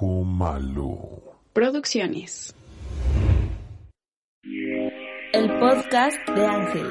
Ojo 0.00 0.22
Malo. 0.22 0.96
Producciones. 1.52 2.54
El 5.32 5.58
podcast 5.58 6.16
de 6.36 6.46
Ángel. 6.46 6.86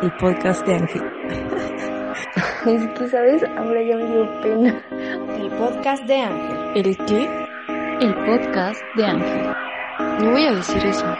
El 0.00 0.12
podcast 0.12 0.64
de 0.64 0.74
Ángel. 0.74 1.02
es 2.66 2.98
que, 2.98 3.08
¿sabes? 3.08 3.42
Ahora 3.56 3.82
ya 3.82 3.96
me 3.96 4.06
dio 4.06 4.40
pena. 4.42 4.80
El 5.40 5.50
podcast 5.58 6.04
de 6.04 6.20
Ángel. 6.20 6.86
¿El 6.86 6.96
qué? 7.06 7.28
El 8.00 8.14
podcast 8.14 8.80
de 8.94 9.06
Ángel. 9.06 9.52
No 10.20 10.30
voy 10.30 10.46
a 10.46 10.52
decir 10.52 10.86
eso. 10.86 11.16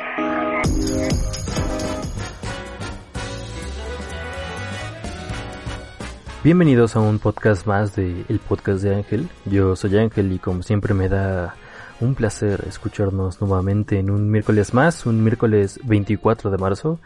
Bienvenidos 6.45 6.97
a 6.97 7.01
un 7.01 7.21
podcast 7.21 7.69
más 7.69 7.95
de 7.95 8.25
El 8.29 8.41
Podcast 8.41 8.83
de 8.83 8.97
Ángel. 8.97 9.29
Yo 9.45 9.77
soy 9.77 9.97
Ángel 9.97 10.33
y 10.33 10.41
como 10.41 10.65
siempre 10.65 10.93
me 10.93 11.09
da 11.09 11.55
un 12.01 12.17
placer 12.17 12.65
escucharnos 12.67 13.41
nuevamente 13.41 14.01
en 14.01 14.11
un 14.11 14.29
miércoles 14.29 14.75
más, 14.75 15.07
un 15.07 15.23
miércoles 15.23 15.79
24 15.85 16.51
de 16.51 16.59
marzo. 16.59 16.99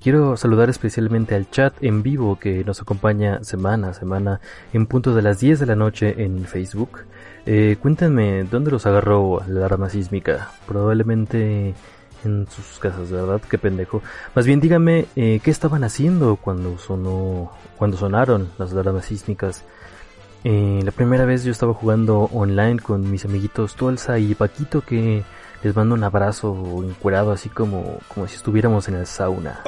Quiero 0.00 0.38
saludar 0.38 0.70
especialmente 0.70 1.34
al 1.34 1.50
chat 1.50 1.74
en 1.84 2.02
vivo 2.02 2.38
que 2.38 2.64
nos 2.64 2.80
acompaña 2.80 3.44
semana 3.44 3.90
a 3.90 3.94
semana 3.94 4.40
en 4.72 4.86
punto 4.86 5.14
de 5.14 5.20
las 5.20 5.38
10 5.38 5.60
de 5.60 5.66
la 5.66 5.76
noche 5.76 6.24
en 6.24 6.46
Facebook. 6.46 7.00
Eh, 7.44 7.76
cuéntenme 7.82 8.44
dónde 8.44 8.70
los 8.70 8.86
agarró 8.86 9.42
la 9.48 9.66
alarma 9.66 9.90
sísmica. 9.90 10.50
Probablemente 10.66 11.74
en 12.24 12.46
sus 12.48 12.78
casas, 12.78 13.10
¿verdad? 13.10 13.40
Qué 13.48 13.58
pendejo. 13.58 14.02
Más 14.34 14.46
bien 14.46 14.60
díganme 14.60 15.06
eh, 15.16 15.40
qué 15.42 15.50
estaban 15.50 15.84
haciendo 15.84 16.36
cuando 16.36 16.78
sonó, 16.78 17.52
cuando 17.76 17.96
sonaron 17.96 18.50
las 18.58 18.72
alarmas 18.72 19.06
sísmicas. 19.06 19.64
Eh, 20.44 20.80
la 20.84 20.92
primera 20.92 21.24
vez 21.24 21.44
yo 21.44 21.50
estaba 21.50 21.74
jugando 21.74 22.30
online 22.32 22.78
con 22.78 23.10
mis 23.10 23.24
amiguitos 23.24 23.74
Tolsa 23.74 24.18
y 24.18 24.34
Paquito 24.34 24.82
que 24.82 25.24
les 25.62 25.74
mando 25.74 25.94
un 25.94 26.04
abrazo 26.04 26.54
encuerado 26.84 27.32
así 27.32 27.48
como, 27.48 27.98
como 28.06 28.28
si 28.28 28.36
estuviéramos 28.36 28.88
en 28.88 28.94
el 28.94 29.06
sauna. 29.06 29.62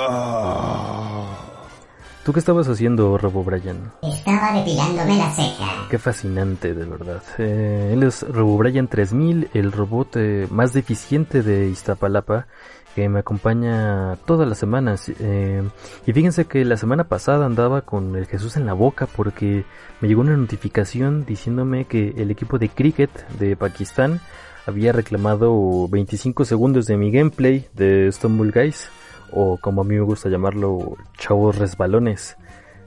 ¿Tú 2.25 2.35
qué 2.35 2.39
estabas 2.39 2.69
haciendo, 2.69 3.17
Robo 3.17 3.43
Brian? 3.43 3.93
Estaba 4.03 4.53
depilándome 4.53 5.17
la 5.17 5.31
ceja. 5.31 5.89
Qué 5.89 5.99
fascinante, 5.99 6.75
de 6.75 6.85
verdad. 6.85 7.23
Eh, 7.39 7.93
él 7.95 8.03
es 8.03 8.23
Robo 8.29 8.59
Brian 8.59 8.89
3000, 8.89 9.49
el 9.55 9.73
robot 9.73 10.17
eh, 10.17 10.47
más 10.51 10.75
deficiente 10.75 11.43
de 11.43 11.69
Iztapalapa, 11.69 12.47
que 12.95 13.09
me 13.09 13.21
acompaña 13.21 14.17
todas 14.27 14.47
las 14.47 14.59
semanas. 14.59 15.11
Eh, 15.19 15.63
y 16.07 16.13
fíjense 16.13 16.45
que 16.45 16.63
la 16.67 16.77
semana 16.77 17.05
pasada 17.05 17.47
andaba 17.47 17.83
con 17.83 18.15
el 18.15 18.27
Jesús 18.27 18.59
en 18.59 18.67
la 18.67 18.75
boca 18.75 19.07
porque 19.07 19.65
me 20.03 20.09
llegó 20.09 20.21
una 20.21 20.37
notificación 20.37 21.25
diciéndome 21.25 21.87
que 21.87 22.13
el 22.19 22.31
equipo 22.31 22.59
de 22.59 22.69
cricket 22.69 23.11
de 23.39 23.57
Pakistán 23.57 24.21
había 24.67 24.93
reclamado 24.93 25.89
25 25.89 26.45
segundos 26.45 26.85
de 26.85 26.99
mi 26.99 27.11
gameplay 27.11 27.67
de 27.73 28.13
Stumble 28.13 28.53
Guys 28.53 28.91
o 29.33 29.57
como 29.59 29.83
a 29.83 29.85
mí 29.85 29.95
me 29.95 30.01
gusta 30.03 30.29
llamarlo, 30.29 30.97
chavos 31.19 31.57
resbalones. 31.57 32.37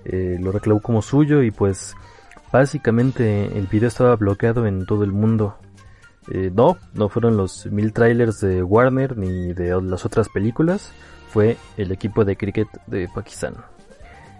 Eh, 0.05 0.37
lo 0.39 0.51
reclamó 0.51 0.81
como 0.81 1.01
suyo 1.01 1.43
y 1.43 1.51
pues 1.51 1.95
básicamente 2.51 3.57
el 3.57 3.67
video 3.67 3.87
estaba 3.87 4.15
bloqueado 4.15 4.65
en 4.65 4.85
todo 4.85 5.03
el 5.03 5.11
mundo. 5.11 5.57
Eh, 6.31 6.51
no, 6.53 6.77
no 6.93 7.09
fueron 7.09 7.35
los 7.37 7.65
mil 7.67 7.91
trailers 7.91 8.39
de 8.39 8.63
Warner 8.63 9.17
ni 9.17 9.53
de 9.53 9.79
las 9.81 10.05
otras 10.05 10.29
películas, 10.29 10.91
fue 11.29 11.57
el 11.77 11.91
equipo 11.91 12.23
de 12.23 12.37
cricket 12.37 12.67
de 12.87 13.09
Pakistán. 13.13 13.55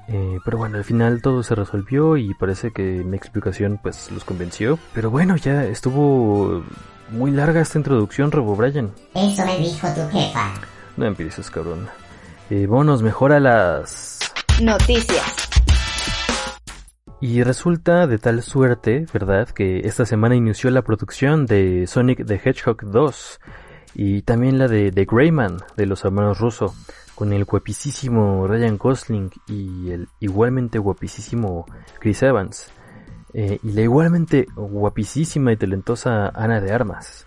Eh, 0.08 0.38
pero 0.44 0.58
bueno, 0.58 0.78
al 0.78 0.84
final 0.84 1.22
todo 1.22 1.44
se 1.44 1.56
resolvió 1.56 2.18
y 2.18 2.34
parece 2.34 2.72
que 2.72 2.84
mi 2.84 3.16
explicación 3.16 3.80
pues 3.82 4.12
los 4.12 4.24
convenció. 4.24 4.78
Pero 4.94 5.10
bueno, 5.10 5.36
ya 5.38 5.64
estuvo 5.66 6.64
muy 7.10 7.32
larga 7.32 7.62
esta 7.62 7.78
introducción, 7.78 8.32
Robo 8.32 8.56
Brian. 8.56 8.92
Eso 9.14 9.46
me 9.46 9.58
dijo 9.58 9.88
tu 9.94 10.02
jefa. 10.10 10.54
No 10.98 11.06
empieces, 11.06 11.50
cabrón. 11.50 11.88
Eh, 12.50 12.68
vámonos 12.68 13.02
mejor 13.02 13.32
a 13.32 13.40
las... 13.40 14.20
Noticias. 14.62 15.44
Y 17.20 17.42
resulta 17.42 18.06
de 18.06 18.18
tal 18.18 18.42
suerte, 18.44 19.06
¿verdad?, 19.14 19.50
que 19.50 19.80
esta 19.88 20.06
semana 20.06 20.36
inició 20.36 20.70
la 20.70 20.82
producción 20.82 21.46
de 21.46 21.88
Sonic 21.88 22.26
the 22.26 22.36
Hedgehog 22.36 22.84
2 22.84 23.40
y 23.96 24.22
también 24.24 24.58
la 24.58 24.68
de 24.68 24.92
The 24.92 25.06
Greyman 25.06 25.58
de 25.78 25.86
los 25.86 26.04
hermanos 26.04 26.40
Russo, 26.40 26.76
con 27.16 27.32
el 27.32 27.46
guapísimo 27.46 28.46
Ryan 28.48 28.78
Gosling 28.78 29.32
y 29.48 29.92
el 29.92 30.10
igualmente 30.20 30.80
guapísimo 30.80 31.66
Chris 32.00 32.24
Evans. 32.24 32.72
Eh, 33.34 33.60
y 33.64 33.72
la 33.72 33.82
igualmente 33.82 34.46
guapísima 34.56 35.54
y 35.54 35.58
talentosa 35.58 36.28
Ana 36.28 36.60
de 36.60 36.72
Armas. 36.72 37.26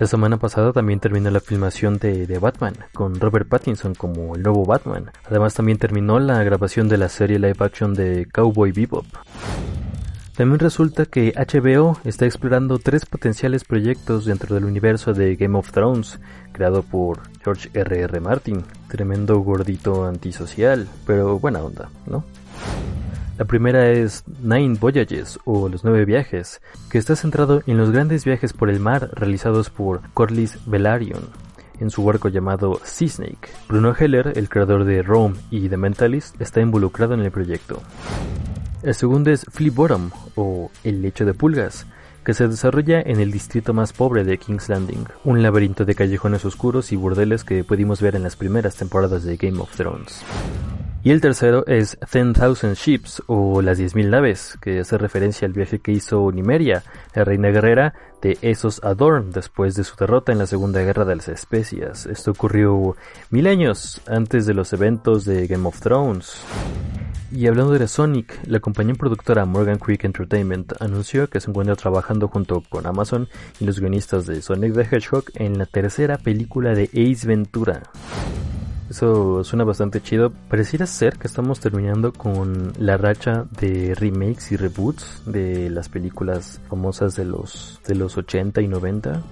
La 0.00 0.06
semana 0.06 0.38
pasada 0.38 0.72
también 0.72 0.98
terminó 0.98 1.30
la 1.30 1.40
filmación 1.40 1.98
de, 1.98 2.26
de, 2.26 2.38
Batman, 2.38 2.72
con 2.94 3.20
Robert 3.20 3.46
Pattinson 3.46 3.94
como 3.94 4.34
el 4.34 4.42
nuevo 4.42 4.64
Batman. 4.64 5.10
Además 5.28 5.52
también 5.52 5.76
terminó 5.76 6.18
la 6.18 6.42
grabación 6.42 6.88
de 6.88 6.96
la 6.96 7.10
serie 7.10 7.38
live 7.38 7.58
action 7.58 7.92
de 7.92 8.26
Cowboy 8.32 8.72
Bebop. 8.72 9.04
También 10.34 10.58
resulta 10.58 11.04
que 11.04 11.34
HBO 11.36 11.98
está 12.04 12.24
explorando 12.24 12.78
tres 12.78 13.04
potenciales 13.04 13.64
proyectos 13.64 14.24
dentro 14.24 14.54
del 14.54 14.64
universo 14.64 15.12
de 15.12 15.36
Game 15.36 15.58
of 15.58 15.70
Thrones, 15.70 16.18
creado 16.52 16.82
por 16.82 17.18
George 17.44 17.68
R.R. 17.74 18.04
R. 18.04 18.20
Martin, 18.20 18.64
tremendo 18.88 19.38
gordito 19.40 20.06
antisocial, 20.06 20.88
pero 21.06 21.38
buena 21.38 21.62
onda, 21.62 21.90
¿no? 22.06 22.24
La 23.40 23.46
primera 23.46 23.88
es 23.88 24.22
Nine 24.42 24.76
Voyages 24.78 25.38
o 25.46 25.70
Los 25.70 25.82
Nueve 25.82 26.04
Viajes, 26.04 26.60
que 26.90 26.98
está 26.98 27.16
centrado 27.16 27.62
en 27.66 27.78
los 27.78 27.90
grandes 27.90 28.26
viajes 28.26 28.52
por 28.52 28.68
el 28.68 28.80
mar 28.80 29.08
realizados 29.14 29.70
por 29.70 30.02
Corlys 30.12 30.58
Velaryon 30.66 31.22
en 31.80 31.88
su 31.88 32.04
barco 32.04 32.28
llamado 32.28 32.78
Sea 32.84 33.08
Snake. 33.08 33.48
Bruno 33.66 33.94
Heller, 33.98 34.34
el 34.36 34.50
creador 34.50 34.84
de 34.84 35.02
Rome 35.02 35.36
y 35.50 35.70
The 35.70 35.78
Mentalist, 35.78 36.38
está 36.38 36.60
involucrado 36.60 37.14
en 37.14 37.20
el 37.20 37.30
proyecto. 37.30 37.80
El 38.82 38.94
segundo 38.94 39.30
es 39.30 39.46
Flea 39.48 39.72
Bottom 39.74 40.10
o 40.34 40.70
El 40.84 41.00
Lecho 41.00 41.24
de 41.24 41.32
Pulgas, 41.32 41.86
que 42.22 42.34
se 42.34 42.46
desarrolla 42.46 43.00
en 43.00 43.20
el 43.20 43.32
distrito 43.32 43.72
más 43.72 43.94
pobre 43.94 44.22
de 44.22 44.36
King's 44.36 44.68
Landing, 44.68 45.06
un 45.24 45.42
laberinto 45.42 45.86
de 45.86 45.94
callejones 45.94 46.44
oscuros 46.44 46.92
y 46.92 46.96
burdeles 46.96 47.44
que 47.44 47.64
pudimos 47.64 48.02
ver 48.02 48.16
en 48.16 48.22
las 48.22 48.36
primeras 48.36 48.76
temporadas 48.76 49.24
de 49.24 49.38
Game 49.38 49.60
of 49.60 49.74
Thrones. 49.74 50.22
Y 51.02 51.12
el 51.12 51.22
tercero 51.22 51.66
es 51.66 51.98
Ten 52.10 52.34
Thousand 52.34 52.76
Ships 52.76 53.22
o 53.26 53.62
las 53.62 53.80
10.000 53.80 54.10
naves, 54.10 54.58
que 54.60 54.80
hace 54.80 54.98
referencia 54.98 55.46
al 55.46 55.54
viaje 55.54 55.78
que 55.78 55.92
hizo 55.92 56.30
Nimeria, 56.30 56.82
la 57.14 57.24
reina 57.24 57.48
guerrera 57.48 57.94
de 58.20 58.36
Esos 58.42 58.84
Adorn 58.84 59.30
después 59.30 59.74
de 59.76 59.84
su 59.84 59.96
derrota 59.96 60.30
en 60.30 60.38
la 60.38 60.46
Segunda 60.46 60.82
Guerra 60.82 61.06
de 61.06 61.16
las 61.16 61.28
Especias. 61.28 62.04
Esto 62.04 62.32
ocurrió 62.32 62.96
mil 63.30 63.46
años 63.46 64.02
antes 64.06 64.44
de 64.44 64.52
los 64.52 64.74
eventos 64.74 65.24
de 65.24 65.46
Game 65.46 65.66
of 65.66 65.80
Thrones. 65.80 66.36
Y 67.32 67.46
hablando 67.46 67.72
de 67.72 67.88
Sonic, 67.88 68.38
la 68.46 68.60
compañía 68.60 68.94
productora 68.94 69.46
Morgan 69.46 69.78
Creek 69.78 70.04
Entertainment 70.04 70.74
anunció 70.82 71.30
que 71.30 71.40
se 71.40 71.48
encuentra 71.48 71.76
trabajando 71.76 72.28
junto 72.28 72.62
con 72.68 72.86
Amazon 72.86 73.26
y 73.58 73.64
los 73.64 73.80
guionistas 73.80 74.26
de 74.26 74.42
Sonic 74.42 74.74
the 74.74 74.96
Hedgehog 74.96 75.24
en 75.34 75.56
la 75.56 75.64
tercera 75.64 76.18
película 76.18 76.74
de 76.74 76.90
Ace 76.92 77.26
Ventura. 77.26 77.84
Eso 78.90 79.44
suena 79.44 79.62
bastante 79.62 80.02
chido. 80.02 80.32
Pareciera 80.48 80.84
ser 80.84 81.16
que 81.16 81.28
estamos 81.28 81.60
terminando 81.60 82.12
con 82.12 82.72
la 82.76 82.96
racha 82.96 83.46
de 83.60 83.94
remakes 83.94 84.50
y 84.50 84.56
reboots 84.56 85.22
de 85.26 85.70
las 85.70 85.88
películas 85.88 86.60
famosas 86.68 87.14
de 87.14 87.24
los, 87.24 87.80
de 87.86 87.94
los 87.94 88.18
80 88.18 88.60
y 88.60 88.66
90. 88.66 89.22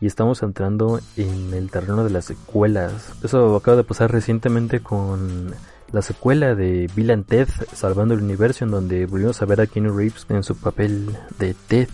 Y 0.00 0.06
estamos 0.06 0.42
entrando 0.42 1.00
en 1.18 1.52
el 1.52 1.70
terreno 1.70 2.02
de 2.02 2.10
las 2.10 2.24
secuelas. 2.24 3.12
Eso 3.22 3.54
acaba 3.56 3.76
de 3.76 3.84
pasar 3.84 4.10
recientemente 4.10 4.80
con 4.80 5.52
la 5.92 6.00
secuela 6.00 6.54
de 6.54 6.90
Bill 6.96 7.10
and 7.10 7.26
Ted 7.26 7.48
Salvando 7.74 8.14
el 8.14 8.22
Universo, 8.22 8.64
en 8.64 8.70
donde 8.70 9.04
volvimos 9.04 9.40
a 9.42 9.44
ver 9.44 9.60
a 9.60 9.66
Keanu 9.66 9.94
Reeves 9.94 10.26
en 10.30 10.42
su 10.42 10.56
papel 10.56 11.14
de 11.38 11.54
Ted. 11.68 11.88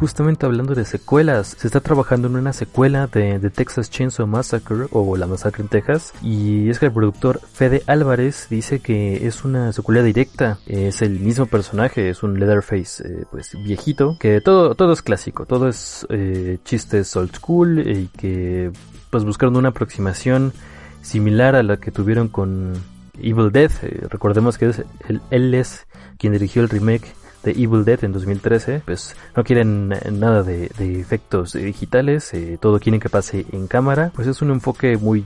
Justamente 0.00 0.46
hablando 0.46 0.74
de 0.74 0.86
secuelas, 0.86 1.56
se 1.58 1.66
está 1.66 1.80
trabajando 1.80 2.26
en 2.26 2.36
una 2.36 2.54
secuela 2.54 3.06
de, 3.06 3.38
The 3.38 3.50
Texas 3.50 3.90
Chainsaw 3.90 4.26
Massacre 4.26 4.86
o 4.92 5.14
La 5.18 5.26
Masacre 5.26 5.62
en 5.62 5.68
Texas 5.68 6.14
y 6.22 6.70
es 6.70 6.78
que 6.78 6.86
el 6.86 6.92
productor 6.92 7.38
Fede 7.52 7.82
Álvarez 7.86 8.46
dice 8.48 8.80
que 8.80 9.26
es 9.26 9.44
una 9.44 9.74
secuela 9.74 10.02
directa, 10.02 10.58
es 10.66 11.02
el 11.02 11.20
mismo 11.20 11.44
personaje, 11.44 12.08
es 12.08 12.22
un 12.22 12.40
Leatherface 12.40 13.06
eh, 13.06 13.24
pues 13.30 13.52
viejito, 13.62 14.16
que 14.18 14.40
todo, 14.40 14.74
todo 14.74 14.94
es 14.94 15.02
clásico, 15.02 15.44
todo 15.44 15.68
es 15.68 16.06
eh, 16.08 16.56
chistes 16.64 17.14
old 17.14 17.36
school 17.36 17.86
y 17.86 18.06
que 18.06 18.72
pues 19.10 19.24
buscando 19.24 19.58
una 19.58 19.68
aproximación 19.68 20.54
similar 21.02 21.54
a 21.56 21.62
la 21.62 21.76
que 21.76 21.90
tuvieron 21.90 22.28
con 22.28 22.72
Evil 23.20 23.52
Dead, 23.52 23.70
eh, 23.82 24.06
recordemos 24.08 24.56
que 24.56 24.70
es, 24.70 24.82
él 25.30 25.54
es 25.54 25.86
quien 26.16 26.32
dirigió 26.32 26.62
el 26.62 26.70
remake 26.70 27.19
de 27.42 27.52
Evil 27.52 27.84
Dead 27.84 28.04
en 28.04 28.12
2013, 28.12 28.82
pues 28.84 29.16
no 29.36 29.44
quieren 29.44 29.88
nada 29.88 30.42
de, 30.42 30.70
de 30.78 31.00
efectos 31.00 31.54
digitales, 31.54 32.32
eh, 32.34 32.58
todo 32.60 32.78
quieren 32.78 33.00
que 33.00 33.08
pase 33.08 33.46
en 33.52 33.66
cámara, 33.66 34.12
pues 34.14 34.28
es 34.28 34.42
un 34.42 34.50
enfoque 34.50 34.96
muy 34.96 35.24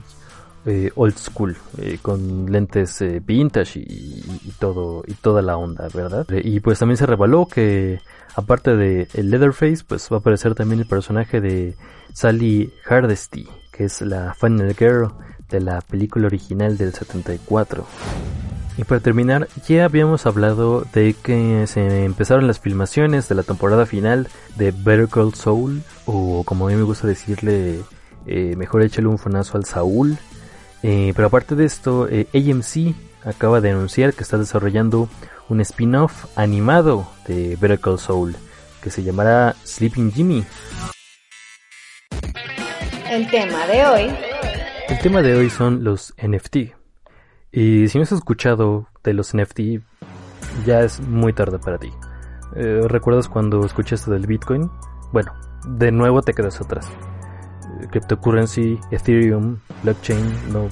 eh, 0.67 0.91
old 0.95 1.15
school, 1.15 1.55
eh, 1.77 1.99
con 2.01 2.51
lentes 2.51 2.99
eh, 3.01 3.21
vintage 3.23 3.79
y, 3.79 4.23
y, 4.45 4.51
todo 4.57 5.03
y 5.05 5.13
toda 5.13 5.43
la 5.43 5.57
onda, 5.57 5.87
¿verdad? 5.93 6.25
Y 6.43 6.59
pues 6.59 6.79
también 6.79 6.97
se 6.97 7.05
reveló 7.05 7.45
que 7.45 7.99
aparte 8.35 8.75
de 8.75 9.07
el 9.13 9.29
Leatherface, 9.29 9.83
pues 9.87 10.09
va 10.11 10.17
a 10.17 10.19
aparecer 10.21 10.55
también 10.55 10.79
el 10.79 10.87
personaje 10.87 11.39
de 11.39 11.75
Sally 12.13 12.73
Hardesty, 12.83 13.47
que 13.71 13.83
es 13.83 14.01
la 14.01 14.33
Final 14.33 14.73
Girl 14.73 15.13
de 15.49 15.59
la 15.59 15.81
película 15.81 16.25
original 16.25 16.77
del 16.79 16.93
74. 16.93 17.85
Y 18.77 18.83
para 18.83 18.99
terminar, 18.99 19.47
ya 19.67 19.85
habíamos 19.85 20.25
hablado 20.25 20.85
de 20.93 21.13
que 21.13 21.65
se 21.67 22.03
empezaron 22.03 22.45
las 22.45 22.59
filmaciones 22.59 23.29
de 23.29 23.35
la 23.35 23.43
temporada 23.43 23.85
final 23.85 24.27
de 24.57 24.71
Better 24.71 25.07
Call 25.07 25.33
Saul, 25.33 25.81
o 26.05 26.43
como 26.43 26.67
a 26.67 26.71
mí 26.71 26.75
me 26.75 26.83
gusta 26.83 27.07
decirle, 27.07 27.79
eh, 28.27 28.55
mejor 28.57 28.81
échale 28.83 29.07
un 29.07 29.17
fonazo 29.17 29.57
al 29.57 29.65
Saúl. 29.65 30.17
Eh, 30.83 31.13
pero 31.15 31.29
aparte 31.29 31.55
de 31.55 31.65
esto, 31.65 32.07
eh, 32.09 32.27
AMC 32.33 32.95
acaba 33.23 33.61
de 33.61 33.71
anunciar 33.71 34.13
que 34.13 34.23
está 34.23 34.37
desarrollando 34.37 35.09
un 35.47 35.61
spin-off 35.61 36.25
animado 36.35 37.07
de 37.27 37.55
Better 37.55 37.79
Call 37.79 37.99
Saul, 37.99 38.35
que 38.81 38.89
se 38.89 39.03
llamará 39.03 39.55
Sleeping 39.65 40.11
Jimmy. 40.11 40.43
El 43.09 43.29
tema 43.29 43.65
de 43.67 43.85
hoy. 43.85 44.15
El 44.89 44.99
tema 44.99 45.21
de 45.21 45.35
hoy 45.35 45.49
son 45.49 45.83
los 45.83 46.13
NFT. 46.21 46.84
Y 47.57 47.87
si 47.87 47.97
no 47.97 48.03
has 48.03 48.11
escuchado 48.11 48.89
de 49.01 49.13
los 49.13 49.33
NFT, 49.33 49.79
ya 50.65 50.81
es 50.81 50.99
muy 50.99 51.31
tarde 51.31 51.57
para 51.57 51.77
ti. 51.77 51.89
Eh, 52.53 52.81
¿Recuerdas 52.85 53.29
cuando 53.29 53.65
escuchaste 53.65 54.11
del 54.11 54.27
Bitcoin? 54.27 54.69
Bueno, 55.13 55.31
de 55.65 55.89
nuevo 55.89 56.21
te 56.21 56.33
quedas 56.33 56.59
atrás. 56.59 56.91
Eh, 57.79 57.87
cryptocurrency, 57.89 58.77
Ethereum, 58.91 59.59
blockchain, 59.83 60.51
¿no, 60.51 60.67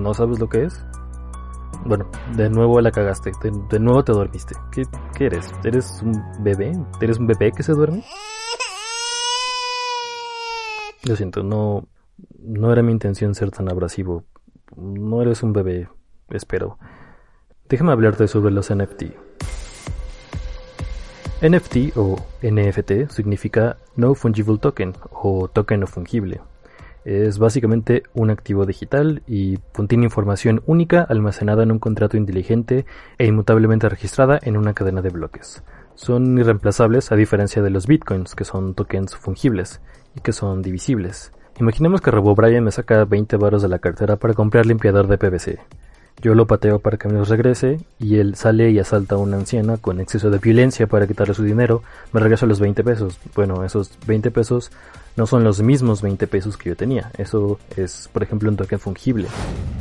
¿no 0.00 0.14
sabes 0.14 0.38
lo 0.38 0.48
que 0.48 0.62
es? 0.62 0.80
Bueno, 1.84 2.08
de 2.36 2.48
nuevo 2.48 2.80
la 2.80 2.92
cagaste, 2.92 3.32
de, 3.42 3.50
de 3.68 3.80
nuevo 3.80 4.04
te 4.04 4.12
dormiste. 4.12 4.54
¿Qué, 4.70 4.84
¿Qué 5.16 5.26
eres? 5.26 5.52
¿Eres 5.64 6.00
un 6.04 6.22
bebé? 6.44 6.70
¿Eres 7.00 7.18
un 7.18 7.26
bebé 7.26 7.50
que 7.50 7.64
se 7.64 7.72
duerme? 7.72 8.04
Lo 11.02 11.16
siento, 11.16 11.42
no, 11.42 11.88
no 12.38 12.72
era 12.72 12.84
mi 12.84 12.92
intención 12.92 13.34
ser 13.34 13.50
tan 13.50 13.68
abrasivo. 13.68 14.22
No 14.76 15.20
eres 15.20 15.42
un 15.42 15.52
bebé, 15.52 15.88
espero. 16.30 16.78
Déjame 17.68 17.92
hablarte 17.92 18.28
sobre 18.28 18.50
los 18.50 18.74
NFT. 18.74 19.04
NFT 21.40 21.96
o 21.96 22.16
NFT 22.42 23.10
significa 23.10 23.76
No 23.94 24.14
Fungible 24.14 24.58
Token 24.58 24.94
o 25.12 25.48
token 25.48 25.80
no 25.80 25.86
fungible. 25.86 26.40
Es 27.04 27.38
básicamente 27.38 28.02
un 28.12 28.30
activo 28.30 28.66
digital 28.66 29.22
y 29.26 29.58
contiene 29.72 30.04
información 30.04 30.62
única 30.66 31.02
almacenada 31.02 31.62
en 31.62 31.70
un 31.70 31.78
contrato 31.78 32.16
inteligente 32.16 32.86
e 33.18 33.26
inmutablemente 33.26 33.88
registrada 33.88 34.38
en 34.42 34.56
una 34.56 34.74
cadena 34.74 35.00
de 35.00 35.10
bloques. 35.10 35.62
Son 35.94 36.36
irreemplazables 36.38 37.12
a 37.12 37.16
diferencia 37.16 37.62
de 37.62 37.70
los 37.70 37.86
bitcoins, 37.86 38.34
que 38.34 38.44
son 38.44 38.74
tokens 38.74 39.14
fungibles 39.14 39.80
y 40.16 40.20
que 40.20 40.32
son 40.32 40.60
divisibles. 40.60 41.32
Imaginemos 41.60 42.00
que 42.00 42.10
Robo 42.10 42.34
Brian 42.34 42.64
me 42.64 42.72
saca 42.72 43.04
20 43.04 43.36
baros 43.36 43.62
de 43.62 43.68
la 43.68 43.78
cartera 43.78 44.16
para 44.16 44.34
comprar 44.34 44.66
limpiador 44.66 45.06
de 45.06 45.18
PVC. 45.18 45.58
Yo 46.20 46.34
lo 46.34 46.46
pateo 46.46 46.80
para 46.80 46.96
que 46.96 47.06
me 47.08 47.14
los 47.14 47.28
regrese 47.28 47.78
y 48.00 48.16
él 48.16 48.34
sale 48.34 48.70
y 48.70 48.78
asalta 48.80 49.14
a 49.14 49.18
una 49.18 49.36
anciana 49.36 49.76
con 49.76 50.00
exceso 50.00 50.30
de 50.30 50.38
violencia 50.38 50.88
para 50.88 51.06
quitarle 51.06 51.32
su 51.32 51.44
dinero. 51.44 51.82
Me 52.12 52.20
regreso 52.20 52.46
los 52.46 52.58
20 52.58 52.82
pesos. 52.82 53.18
Bueno, 53.36 53.64
esos 53.64 53.92
20 54.06 54.32
pesos 54.32 54.72
no 55.16 55.26
son 55.26 55.44
los 55.44 55.62
mismos 55.62 56.02
20 56.02 56.26
pesos 56.26 56.56
que 56.56 56.70
yo 56.70 56.76
tenía. 56.76 57.12
Eso 57.18 57.60
es, 57.76 58.08
por 58.12 58.24
ejemplo, 58.24 58.50
un 58.50 58.56
token 58.56 58.80
fungible. 58.80 59.28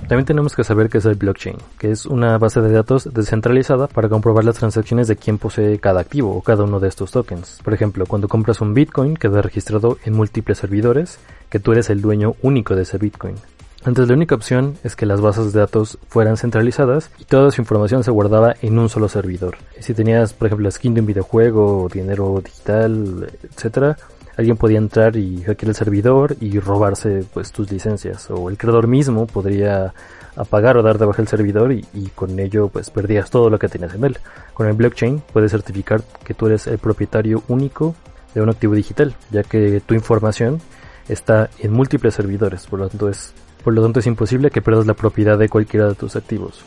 También 0.07 0.25
tenemos 0.25 0.55
que 0.55 0.63
saber 0.63 0.89
qué 0.89 0.99
es 0.99 1.05
el 1.05 1.15
blockchain, 1.15 1.57
que 1.79 1.91
es 1.91 2.05
una 2.05 2.37
base 2.37 2.61
de 2.61 2.71
datos 2.71 3.11
descentralizada 3.11 3.87
para 3.87 4.09
comprobar 4.09 4.45
las 4.45 4.57
transacciones 4.57 5.07
de 5.07 5.15
quién 5.15 5.39
posee 5.39 5.79
cada 5.79 6.01
activo 6.01 6.35
o 6.35 6.41
cada 6.41 6.63
uno 6.63 6.79
de 6.79 6.87
estos 6.87 7.11
tokens. 7.11 7.61
Por 7.63 7.73
ejemplo, 7.73 8.05
cuando 8.05 8.27
compras 8.27 8.61
un 8.61 8.75
Bitcoin 8.75 9.15
queda 9.15 9.41
registrado 9.41 9.97
en 10.05 10.13
múltiples 10.13 10.59
servidores, 10.59 11.19
que 11.49 11.59
tú 11.59 11.71
eres 11.71 11.89
el 11.89 12.01
dueño 12.01 12.35
único 12.41 12.75
de 12.75 12.83
ese 12.83 12.97
Bitcoin. 12.99 13.35
Antes 13.87 14.09
la 14.09 14.15
única 14.15 14.35
opción 14.35 14.77
es 14.83 14.97
que 14.97 15.05
las 15.05 15.21
bases 15.21 15.53
de 15.53 15.61
datos 15.61 15.97
fueran 16.09 16.35
centralizadas 16.35 17.09
y 17.19 17.23
toda 17.23 17.51
su 17.51 17.61
información 17.61 18.03
se 18.03 18.11
guardaba 18.11 18.53
en 18.61 18.77
un 18.77 18.89
solo 18.89 19.07
servidor. 19.07 19.55
Si 19.79 19.93
tenías, 19.93 20.33
por 20.33 20.47
ejemplo, 20.47 20.69
skin 20.69 20.93
de 20.93 20.99
un 20.99 21.07
videojuego, 21.07 21.87
dinero 21.87 22.41
digital, 22.43 23.31
etcétera, 23.43 23.95
alguien 24.35 24.57
podía 24.57 24.79
entrar 24.79 25.15
y 25.15 25.41
hackear 25.41 25.69
el 25.69 25.75
servidor 25.75 26.35
y 26.41 26.59
robarse 26.59 27.23
pues 27.33 27.53
tus 27.53 27.71
licencias 27.71 28.29
o 28.29 28.49
el 28.49 28.57
creador 28.57 28.87
mismo 28.87 29.25
podría 29.25 29.93
apagar 30.35 30.75
o 30.75 30.83
dar 30.83 30.97
de 30.97 31.05
baja 31.05 31.21
el 31.21 31.29
servidor 31.29 31.71
y, 31.71 31.85
y, 31.93 32.07
con 32.09 32.37
ello 32.41 32.67
pues 32.67 32.89
perdías 32.89 33.29
todo 33.29 33.49
lo 33.49 33.57
que 33.57 33.69
tenías 33.69 33.95
en 33.95 34.03
él. 34.03 34.17
Con 34.53 34.67
el 34.67 34.73
blockchain 34.73 35.23
puedes 35.31 35.51
certificar 35.51 36.01
que 36.25 36.33
tú 36.33 36.47
eres 36.47 36.67
el 36.67 36.77
propietario 36.77 37.41
único 37.47 37.95
de 38.35 38.41
un 38.41 38.49
activo 38.49 38.75
digital, 38.75 39.15
ya 39.31 39.43
que 39.43 39.79
tu 39.79 39.93
información 39.93 40.59
está 41.09 41.49
en 41.59 41.73
múltiples 41.73 42.13
servidores, 42.13 42.65
por 42.67 42.79
lo 42.79 42.89
tanto 42.89 43.09
es 43.09 43.33
por 43.63 43.73
lo 43.73 43.81
tanto 43.81 43.99
es 43.99 44.07
imposible 44.07 44.49
que 44.49 44.61
pierdas 44.61 44.87
la 44.87 44.93
propiedad 44.93 45.37
de 45.37 45.49
cualquiera 45.49 45.87
de 45.87 45.95
tus 45.95 46.15
activos. 46.15 46.63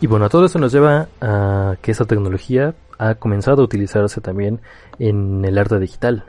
Y 0.00 0.06
bueno, 0.06 0.28
todo 0.28 0.44
eso 0.44 0.58
nos 0.58 0.70
lleva 0.70 1.08
a 1.20 1.76
que 1.80 1.92
esa 1.92 2.04
tecnología 2.04 2.74
ha 2.98 3.14
comenzado 3.14 3.62
a 3.62 3.64
utilizarse 3.64 4.20
también 4.20 4.60
en 4.98 5.44
el 5.44 5.56
arte 5.56 5.78
digital. 5.78 6.24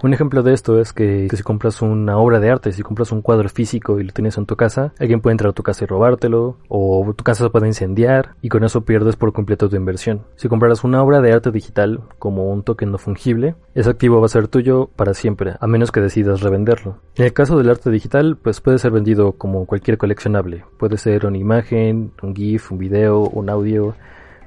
Un 0.00 0.14
ejemplo 0.14 0.44
de 0.44 0.54
esto 0.54 0.80
es 0.80 0.92
que, 0.92 1.28
si 1.28 1.42
compras 1.42 1.82
una 1.82 2.18
obra 2.18 2.38
de 2.38 2.48
arte, 2.48 2.70
si 2.70 2.82
compras 2.82 3.10
un 3.10 3.20
cuadro 3.20 3.48
físico 3.48 3.98
y 3.98 4.04
lo 4.04 4.12
tienes 4.12 4.38
en 4.38 4.46
tu 4.46 4.54
casa, 4.54 4.92
alguien 5.00 5.20
puede 5.20 5.32
entrar 5.32 5.50
a 5.50 5.54
tu 5.54 5.64
casa 5.64 5.82
y 5.82 5.86
robártelo, 5.88 6.56
o 6.68 7.12
tu 7.16 7.24
casa 7.24 7.44
se 7.44 7.50
puede 7.50 7.66
incendiar 7.66 8.36
y 8.40 8.48
con 8.48 8.62
eso 8.62 8.82
pierdes 8.82 9.16
por 9.16 9.32
completo 9.32 9.68
tu 9.68 9.74
inversión. 9.74 10.22
Si 10.36 10.48
compraras 10.48 10.84
una 10.84 11.02
obra 11.02 11.20
de 11.20 11.32
arte 11.32 11.50
digital 11.50 12.02
como 12.20 12.52
un 12.52 12.62
token 12.62 12.92
no 12.92 12.98
fungible, 12.98 13.56
ese 13.74 13.90
activo 13.90 14.20
va 14.20 14.26
a 14.26 14.28
ser 14.28 14.46
tuyo 14.46 14.88
para 14.94 15.14
siempre, 15.14 15.56
a 15.58 15.66
menos 15.66 15.90
que 15.90 16.00
decidas 16.00 16.42
revenderlo. 16.42 16.98
En 17.16 17.24
el 17.24 17.32
caso 17.32 17.58
del 17.58 17.68
arte 17.68 17.90
digital, 17.90 18.36
pues 18.40 18.60
puede 18.60 18.78
ser 18.78 18.92
vendido 18.92 19.32
como 19.32 19.66
cualquier 19.66 19.98
coleccionable. 19.98 20.64
Puede 20.78 20.96
ser 20.96 21.26
una 21.26 21.38
imagen, 21.38 22.12
un 22.22 22.36
GIF, 22.36 22.70
un 22.70 22.78
video, 22.78 23.22
un 23.22 23.50
audio, 23.50 23.96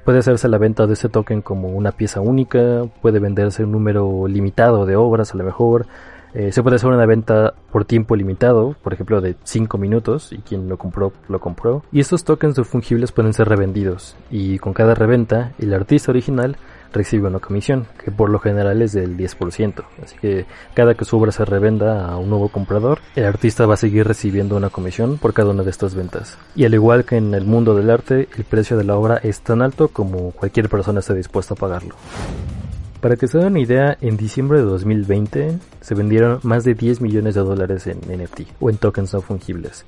Puede 0.04 0.18
hacerse 0.18 0.48
la 0.48 0.58
venta 0.58 0.86
de 0.86 0.94
ese 0.94 1.08
token 1.08 1.42
como 1.42 1.68
una 1.68 1.92
pieza 1.92 2.20
única, 2.20 2.84
puede 3.00 3.20
venderse 3.20 3.64
un 3.64 3.72
número 3.72 4.26
limitado 4.26 4.84
de 4.84 4.96
obras 4.96 5.32
a 5.32 5.36
lo 5.36 5.44
mejor, 5.44 5.86
eh, 6.34 6.50
se 6.50 6.62
puede 6.62 6.76
hacer 6.76 6.88
una 6.88 7.04
venta 7.04 7.54
por 7.70 7.84
tiempo 7.84 8.16
limitado, 8.16 8.74
por 8.82 8.94
ejemplo 8.94 9.20
de 9.20 9.36
5 9.44 9.76
minutos, 9.76 10.32
y 10.32 10.38
quien 10.38 10.68
lo 10.68 10.78
compró, 10.78 11.12
lo 11.28 11.40
compró. 11.40 11.84
Y 11.92 12.00
estos 12.00 12.24
tokens 12.24 12.58
fungibles 12.66 13.12
pueden 13.12 13.34
ser 13.34 13.48
revendidos, 13.48 14.16
y 14.30 14.58
con 14.58 14.72
cada 14.72 14.94
reventa, 14.94 15.52
el 15.58 15.74
artista 15.74 16.10
original 16.10 16.56
recibe 16.92 17.28
una 17.28 17.38
comisión, 17.38 17.86
que 18.02 18.10
por 18.10 18.30
lo 18.30 18.38
general 18.38 18.82
es 18.82 18.92
del 18.92 19.16
10%. 19.16 19.84
Así 20.02 20.16
que 20.20 20.46
cada 20.74 20.94
que 20.94 21.04
su 21.04 21.16
obra 21.16 21.32
se 21.32 21.44
revenda 21.44 22.06
a 22.06 22.16
un 22.16 22.30
nuevo 22.30 22.48
comprador, 22.48 23.00
el 23.16 23.24
artista 23.24 23.66
va 23.66 23.74
a 23.74 23.78
seguir 23.78 24.06
recibiendo 24.06 24.56
una 24.56 24.70
comisión 24.70 25.18
por 25.18 25.32
cada 25.32 25.50
una 25.50 25.62
de 25.62 25.70
estas 25.70 25.94
ventas. 25.94 26.38
Y 26.54 26.64
al 26.64 26.74
igual 26.74 27.04
que 27.04 27.16
en 27.16 27.34
el 27.34 27.44
mundo 27.44 27.74
del 27.74 27.90
arte, 27.90 28.28
el 28.36 28.44
precio 28.44 28.76
de 28.76 28.84
la 28.84 28.96
obra 28.96 29.16
es 29.16 29.40
tan 29.40 29.62
alto 29.62 29.88
como 29.88 30.32
cualquier 30.32 30.68
persona 30.68 31.00
esté 31.00 31.14
dispuesta 31.14 31.54
a 31.54 31.56
pagarlo. 31.56 31.94
Para 33.00 33.16
que 33.16 33.26
se 33.26 33.38
den 33.38 33.48
una 33.48 33.60
idea, 33.60 33.98
en 34.00 34.16
diciembre 34.16 34.58
de 34.58 34.64
2020 34.64 35.58
se 35.80 35.94
vendieron 35.96 36.38
más 36.44 36.62
de 36.62 36.74
10 36.74 37.00
millones 37.00 37.34
de 37.34 37.40
dólares 37.40 37.88
en 37.88 37.98
NFT 37.98 38.42
o 38.60 38.70
en 38.70 38.76
tokens 38.76 39.12
no 39.12 39.20
fungibles. 39.20 39.84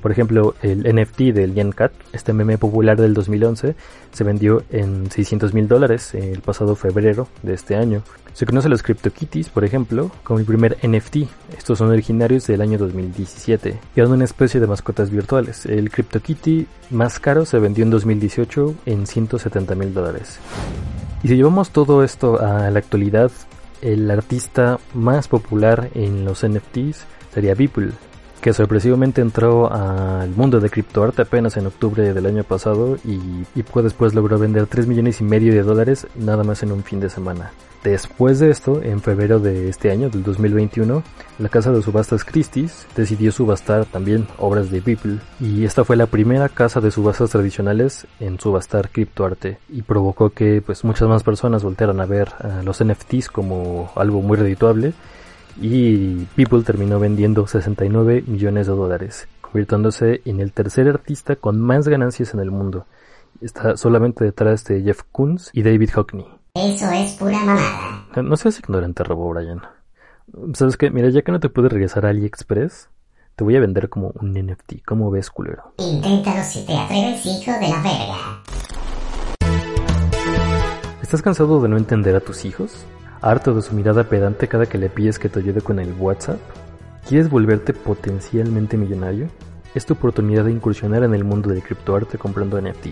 Por 0.00 0.12
ejemplo, 0.12 0.54
el 0.62 0.82
NFT 0.82 1.32
del 1.32 1.54
Yen 1.54 1.72
Cat, 1.72 1.92
este 2.12 2.32
meme 2.32 2.58
popular 2.58 3.00
del 3.00 3.14
2011, 3.14 3.74
se 4.12 4.24
vendió 4.24 4.62
en 4.70 5.10
600 5.10 5.54
mil 5.54 5.68
dólares 5.68 6.14
el 6.14 6.40
pasado 6.40 6.76
febrero 6.76 7.28
de 7.42 7.54
este 7.54 7.76
año. 7.76 8.02
Se 8.32 8.44
conocen 8.44 8.70
los 8.70 8.82
CryptoKitties, 8.82 9.48
por 9.48 9.64
ejemplo, 9.64 10.10
como 10.22 10.38
el 10.38 10.44
primer 10.44 10.76
NFT. 10.86 11.16
Estos 11.56 11.78
son 11.78 11.88
originarios 11.88 12.46
del 12.46 12.60
año 12.60 12.76
2017 12.78 13.78
y 13.94 14.00
eran 14.00 14.12
una 14.12 14.24
especie 14.24 14.60
de 14.60 14.66
mascotas 14.66 15.10
virtuales. 15.10 15.64
El 15.64 15.90
CryptoKitty 15.90 16.66
más 16.90 17.18
caro 17.18 17.46
se 17.46 17.58
vendió 17.58 17.84
en 17.84 17.90
2018 17.90 18.74
en 18.84 19.06
170 19.06 19.74
mil 19.74 19.94
dólares. 19.94 20.38
Y 21.22 21.28
si 21.28 21.36
llevamos 21.36 21.70
todo 21.70 22.04
esto 22.04 22.40
a 22.40 22.70
la 22.70 22.78
actualidad, 22.78 23.32
el 23.80 24.10
artista 24.10 24.78
más 24.94 25.28
popular 25.28 25.88
en 25.94 26.24
los 26.24 26.46
NFTs 26.46 27.06
sería 27.32 27.54
Beeple, 27.54 27.92
que 28.46 28.52
sorpresivamente 28.52 29.22
entró 29.22 29.72
al 29.72 30.30
mundo 30.30 30.60
de 30.60 30.70
criptoarte 30.70 31.22
apenas 31.22 31.56
en 31.56 31.66
octubre 31.66 32.14
del 32.14 32.26
año 32.26 32.44
pasado 32.44 32.96
y, 33.04 33.14
y 33.56 33.64
después 33.82 34.14
logró 34.14 34.38
vender 34.38 34.68
3 34.68 34.86
millones 34.86 35.20
y 35.20 35.24
medio 35.24 35.52
de 35.52 35.64
dólares 35.64 36.06
nada 36.14 36.44
más 36.44 36.62
en 36.62 36.70
un 36.70 36.84
fin 36.84 37.00
de 37.00 37.10
semana. 37.10 37.50
Después 37.82 38.38
de 38.38 38.50
esto, 38.50 38.80
en 38.84 39.00
febrero 39.00 39.40
de 39.40 39.68
este 39.68 39.90
año, 39.90 40.10
del 40.10 40.22
2021, 40.22 41.02
la 41.40 41.48
casa 41.48 41.72
de 41.72 41.82
subastas 41.82 42.22
Christie's 42.22 42.86
decidió 42.94 43.32
subastar 43.32 43.84
también 43.84 44.28
obras 44.38 44.70
de 44.70 44.78
Beeple 44.78 45.18
y 45.40 45.64
esta 45.64 45.82
fue 45.82 45.96
la 45.96 46.06
primera 46.06 46.48
casa 46.48 46.80
de 46.80 46.92
subastas 46.92 47.30
tradicionales 47.30 48.06
en 48.20 48.38
subastar 48.38 48.90
criptoarte 48.90 49.58
y 49.68 49.82
provocó 49.82 50.30
que 50.30 50.62
pues 50.64 50.84
muchas 50.84 51.08
más 51.08 51.24
personas 51.24 51.64
voltearan 51.64 52.00
a 52.00 52.06
ver 52.06 52.28
a 52.38 52.62
los 52.62 52.80
NFTs 52.84 53.28
como 53.28 53.90
algo 53.96 54.22
muy 54.22 54.36
redituable 54.36 54.94
y 55.60 56.26
People 56.36 56.62
terminó 56.62 57.00
vendiendo 57.00 57.46
69 57.46 58.24
millones 58.26 58.66
de 58.66 58.72
dólares, 58.72 59.28
convirtiéndose 59.40 60.22
en 60.24 60.40
el 60.40 60.52
tercer 60.52 60.88
artista 60.88 61.36
con 61.36 61.60
más 61.60 61.88
ganancias 61.88 62.34
en 62.34 62.40
el 62.40 62.50
mundo. 62.50 62.86
Está 63.40 63.76
solamente 63.76 64.24
detrás 64.24 64.64
de 64.64 64.82
Jeff 64.82 65.02
Koons 65.12 65.50
y 65.52 65.62
David 65.62 65.90
Hockney. 65.94 66.26
Eso 66.54 66.90
es 66.90 67.12
pura 67.12 67.38
mamada. 67.38 68.06
No 68.22 68.36
seas 68.36 68.58
ignorante, 68.58 69.04
Robo 69.04 69.28
Brian. 69.30 69.62
¿Sabes 70.54 70.76
qué? 70.76 70.90
Mira, 70.90 71.10
ya 71.10 71.22
que 71.22 71.32
no 71.32 71.40
te 71.40 71.48
puedes 71.48 71.70
regresar 71.70 72.06
a 72.06 72.10
AliExpress, 72.10 72.88
te 73.36 73.44
voy 73.44 73.56
a 73.56 73.60
vender 73.60 73.88
como 73.88 74.12
un 74.20 74.32
NFT. 74.32 74.84
¿Cómo 74.84 75.10
ves, 75.10 75.30
culero? 75.30 75.74
Inténtalo 75.78 76.42
si 76.42 76.64
te 76.64 76.76
atreves, 76.76 77.24
hijo 77.26 77.52
de 77.52 77.68
la 77.68 77.82
verga. 77.82 78.42
¿Estás 81.02 81.22
cansado 81.22 81.60
de 81.60 81.68
no 81.68 81.76
entender 81.76 82.16
a 82.16 82.20
tus 82.20 82.44
hijos? 82.44 82.84
¿Harto 83.20 83.54
de 83.54 83.62
su 83.62 83.74
mirada 83.74 84.04
pedante 84.04 84.48
cada 84.48 84.66
que 84.66 84.78
le 84.78 84.90
pides 84.90 85.18
que 85.18 85.28
te 85.28 85.40
ayude 85.40 85.60
con 85.60 85.78
el 85.78 85.92
WhatsApp? 85.98 86.38
¿Quieres 87.08 87.30
volverte 87.30 87.72
potencialmente 87.72 88.76
millonario? 88.76 89.28
Es 89.74 89.86
tu 89.86 89.94
oportunidad 89.94 90.44
de 90.44 90.52
incursionar 90.52 91.02
en 91.02 91.14
el 91.14 91.24
mundo 91.24 91.50
del 91.50 91.62
criptoarte 91.62 92.18
comprando 92.18 92.60
NFT. 92.60 92.88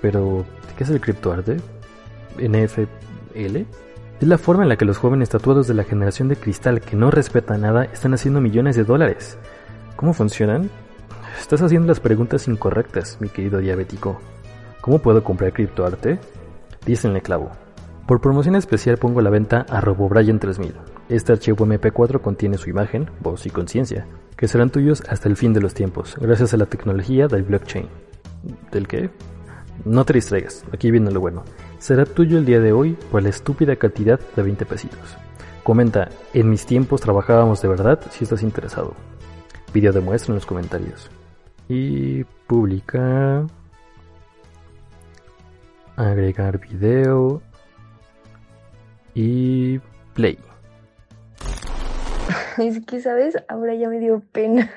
Pero, 0.00 0.44
¿qué 0.76 0.84
es 0.84 0.90
el 0.90 1.00
criptoarte? 1.00 1.58
¿NFL? 2.38 3.56
Es 4.20 4.28
la 4.28 4.38
forma 4.38 4.62
en 4.62 4.68
la 4.68 4.76
que 4.76 4.84
los 4.84 4.98
jóvenes 4.98 5.30
tatuados 5.30 5.66
de 5.66 5.74
la 5.74 5.84
generación 5.84 6.28
de 6.28 6.36
cristal 6.36 6.80
que 6.80 6.96
no 6.96 7.10
respeta 7.10 7.58
nada 7.58 7.84
están 7.84 8.14
haciendo 8.14 8.40
millones 8.40 8.76
de 8.76 8.84
dólares. 8.84 9.36
¿Cómo 9.96 10.12
funcionan? 10.12 10.70
Estás 11.40 11.62
haciendo 11.62 11.88
las 11.88 12.00
preguntas 12.00 12.48
incorrectas, 12.48 13.18
mi 13.20 13.28
querido 13.28 13.58
diabético. 13.58 14.20
¿Cómo 14.80 14.98
puedo 14.98 15.22
comprar 15.22 15.52
criptoarte? 15.52 16.18
Dícenle 16.84 17.20
clavo. 17.20 17.50
Por 18.12 18.20
promoción 18.20 18.56
especial 18.56 18.98
pongo 18.98 19.20
a 19.20 19.22
la 19.22 19.30
venta 19.30 19.64
a 19.70 19.80
RoboBrian 19.80 20.38
3000. 20.38 20.74
Este 21.08 21.32
archivo 21.32 21.64
MP4 21.64 22.20
contiene 22.20 22.58
su 22.58 22.68
imagen, 22.68 23.10
voz 23.20 23.46
y 23.46 23.50
conciencia, 23.50 24.06
que 24.36 24.48
serán 24.48 24.68
tuyos 24.68 25.02
hasta 25.08 25.30
el 25.30 25.36
fin 25.38 25.54
de 25.54 25.62
los 25.62 25.72
tiempos, 25.72 26.16
gracias 26.20 26.52
a 26.52 26.58
la 26.58 26.66
tecnología 26.66 27.26
del 27.26 27.42
blockchain. 27.42 27.88
¿Del 28.70 28.86
qué? 28.86 29.08
No 29.86 30.04
te 30.04 30.12
distraigas, 30.12 30.62
aquí 30.74 30.90
viene 30.90 31.10
lo 31.10 31.20
bueno. 31.20 31.42
Será 31.78 32.04
tuyo 32.04 32.36
el 32.36 32.44
día 32.44 32.60
de 32.60 32.72
hoy 32.72 32.98
por 33.10 33.22
la 33.22 33.30
estúpida 33.30 33.76
cantidad 33.76 34.20
de 34.36 34.42
20 34.42 34.66
pesitos. 34.66 35.16
Comenta, 35.62 36.10
en 36.34 36.50
mis 36.50 36.66
tiempos 36.66 37.00
trabajábamos 37.00 37.62
de 37.62 37.68
verdad 37.68 37.98
si 38.10 38.24
estás 38.24 38.42
interesado. 38.42 38.92
Video 39.72 39.90
de 39.90 40.02
muestra 40.02 40.32
en 40.32 40.34
los 40.34 40.44
comentarios. 40.44 41.10
Y 41.66 42.24
publica 42.46 43.46
agregar 45.96 46.58
video 46.58 47.40
y 49.14 49.78
play. 50.14 50.38
Es 52.58 52.84
que, 52.84 53.00
¿sabes? 53.00 53.36
Ahora 53.48 53.74
ya 53.74 53.88
me 53.88 53.98
dio 53.98 54.20
pena. 54.32 54.70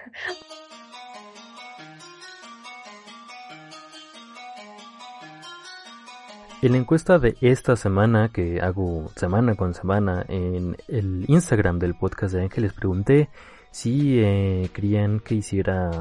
En 6.61 6.71
la 6.71 6.77
encuesta 6.79 7.19
de 7.19 7.35
esta 7.41 7.75
semana 7.75 8.29
que 8.29 8.59
hago 8.59 9.11
semana 9.15 9.55
con 9.55 9.75
semana 9.75 10.25
en 10.27 10.75
el 10.87 11.25
Instagram 11.27 11.77
del 11.77 11.93
podcast 11.93 12.33
de 12.33 12.41
Ángeles 12.41 12.73
pregunté 12.73 13.29
si 13.69 14.19
eh, 14.19 14.69
querían 14.73 15.19
que 15.19 15.35
hiciera 15.35 15.91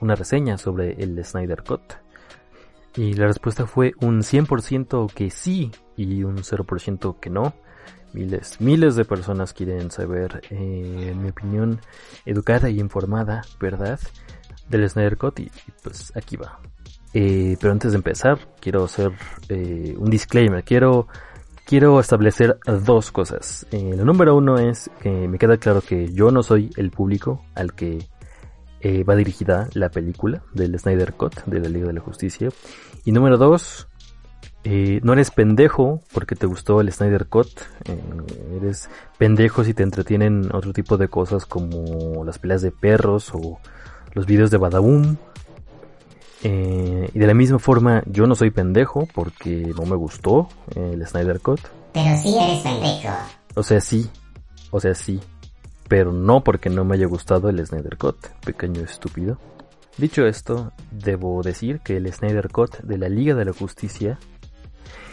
una 0.00 0.14
reseña 0.14 0.56
sobre 0.56 0.92
el 1.02 1.22
Snyder 1.22 1.62
Cut. 1.64 1.82
Y 2.96 3.14
la 3.14 3.26
respuesta 3.26 3.66
fue 3.66 3.92
un 4.00 4.20
100% 4.20 5.12
que 5.12 5.30
sí 5.30 5.72
y 5.96 6.22
un 6.22 6.38
0% 6.38 7.18
que 7.18 7.28
no. 7.28 7.54
Miles, 8.14 8.60
miles 8.60 8.94
de 8.94 9.04
personas 9.04 9.52
quieren 9.52 9.90
saber, 9.90 10.40
eh, 10.50 11.08
en 11.10 11.20
mi 11.20 11.30
opinión, 11.30 11.80
educada 12.24 12.70
y 12.70 12.78
informada, 12.78 13.42
¿verdad? 13.60 13.98
Del 14.68 14.88
Snyder 14.88 15.16
Cut 15.16 15.40
y, 15.40 15.50
pues 15.82 16.12
aquí 16.16 16.36
va. 16.36 16.60
Eh, 17.12 17.56
pero 17.60 17.72
antes 17.72 17.90
de 17.90 17.96
empezar, 17.96 18.38
quiero 18.60 18.84
hacer 18.84 19.12
eh, 19.48 19.96
un 19.98 20.10
disclaimer. 20.10 20.62
Quiero, 20.62 21.08
quiero 21.66 21.98
establecer 21.98 22.58
dos 22.64 23.10
cosas. 23.10 23.66
la 23.72 24.04
número 24.04 24.36
uno 24.36 24.58
es 24.58 24.90
que 25.02 25.10
me 25.26 25.36
queda 25.36 25.56
claro 25.56 25.80
que 25.80 26.12
yo 26.12 26.30
no 26.30 26.44
soy 26.44 26.70
el 26.76 26.92
público 26.92 27.44
al 27.56 27.74
que 27.74 27.98
va 29.08 29.16
dirigida 29.16 29.66
la 29.72 29.88
película 29.88 30.42
del 30.52 30.78
Snyder 30.78 31.14
Cut 31.14 31.42
de 31.46 31.58
la 31.58 31.68
Liga 31.68 31.86
de 31.86 31.94
la 31.94 32.00
Justicia. 32.00 32.50
Y 33.04 33.12
número 33.12 33.38
dos, 33.38 33.88
eh, 34.64 35.00
no 35.02 35.12
eres 35.12 35.30
pendejo 35.30 36.00
porque 36.12 36.36
te 36.36 36.46
gustó 36.46 36.80
el 36.80 36.90
Snyder 36.90 37.26
Cut. 37.26 37.48
Eh, 37.84 38.00
eres 38.56 38.88
pendejo 39.18 39.62
si 39.62 39.74
te 39.74 39.82
entretienen 39.82 40.48
otro 40.54 40.72
tipo 40.72 40.96
de 40.96 41.08
cosas 41.08 41.44
como 41.44 42.24
las 42.24 42.38
peleas 42.38 42.62
de 42.62 42.70
perros 42.70 43.30
o 43.34 43.58
los 44.14 44.24
videos 44.24 44.50
de 44.50 44.56
Badaboom. 44.56 45.16
Eh, 46.42 47.10
y 47.12 47.18
de 47.18 47.26
la 47.26 47.34
misma 47.34 47.58
forma, 47.58 48.02
yo 48.06 48.26
no 48.26 48.34
soy 48.34 48.50
pendejo 48.50 49.06
porque 49.14 49.70
no 49.76 49.84
me 49.84 49.96
gustó 49.96 50.48
el 50.74 51.06
Snyder 51.06 51.40
Cut. 51.40 51.60
Pero 51.92 52.16
sí 52.16 52.34
eres 52.36 52.62
pendejo. 52.62 53.14
O 53.54 53.62
sea, 53.62 53.80
sí. 53.82 54.10
O 54.70 54.80
sea, 54.80 54.94
sí. 54.94 55.20
Pero 55.88 56.10
no 56.10 56.42
porque 56.42 56.70
no 56.70 56.86
me 56.86 56.94
haya 56.94 57.06
gustado 57.06 57.50
el 57.50 57.64
Snyder 57.66 57.98
Cut, 57.98 58.16
pequeño 58.44 58.80
estúpido. 58.80 59.38
Dicho 59.98 60.26
esto, 60.26 60.72
debo 60.90 61.42
decir 61.42 61.80
que 61.80 61.98
el 61.98 62.12
Snyder 62.12 62.48
Cut 62.48 62.78
de 62.78 62.98
la 62.98 63.08
Liga 63.08 63.34
de 63.34 63.44
la 63.44 63.52
Justicia 63.52 64.18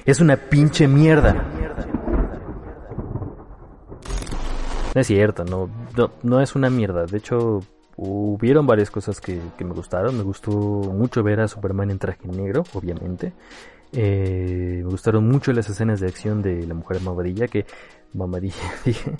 es 0.05 0.19
una 0.19 0.37
pinche 0.37 0.87
mierda. 0.87 1.33
No 4.93 4.99
es 4.99 5.07
cierto, 5.07 5.45
no, 5.45 5.69
no, 6.23 6.41
es 6.41 6.55
una 6.55 6.69
mierda. 6.69 7.05
De 7.05 7.17
hecho, 7.17 7.61
hubieron 7.95 8.67
varias 8.67 8.91
cosas 8.91 9.21
que, 9.21 9.39
me 9.59 9.73
gustaron. 9.73 10.17
Me 10.17 10.23
gustó 10.23 10.51
mucho 10.51 11.23
ver 11.23 11.39
a 11.39 11.47
Superman 11.47 11.91
en 11.91 11.99
traje 11.99 12.27
negro, 12.27 12.63
obviamente. 12.73 13.33
Eh, 13.93 14.81
me 14.83 14.89
gustaron 14.89 15.27
mucho 15.27 15.53
las 15.53 15.69
escenas 15.69 15.99
de 15.99 16.07
acción 16.07 16.41
de 16.41 16.65
la 16.65 16.73
Mujer 16.73 17.01
Maravilla, 17.01 17.47
que... 17.47 17.65
Mamadilla, 18.13 18.55
dije. 18.85 19.11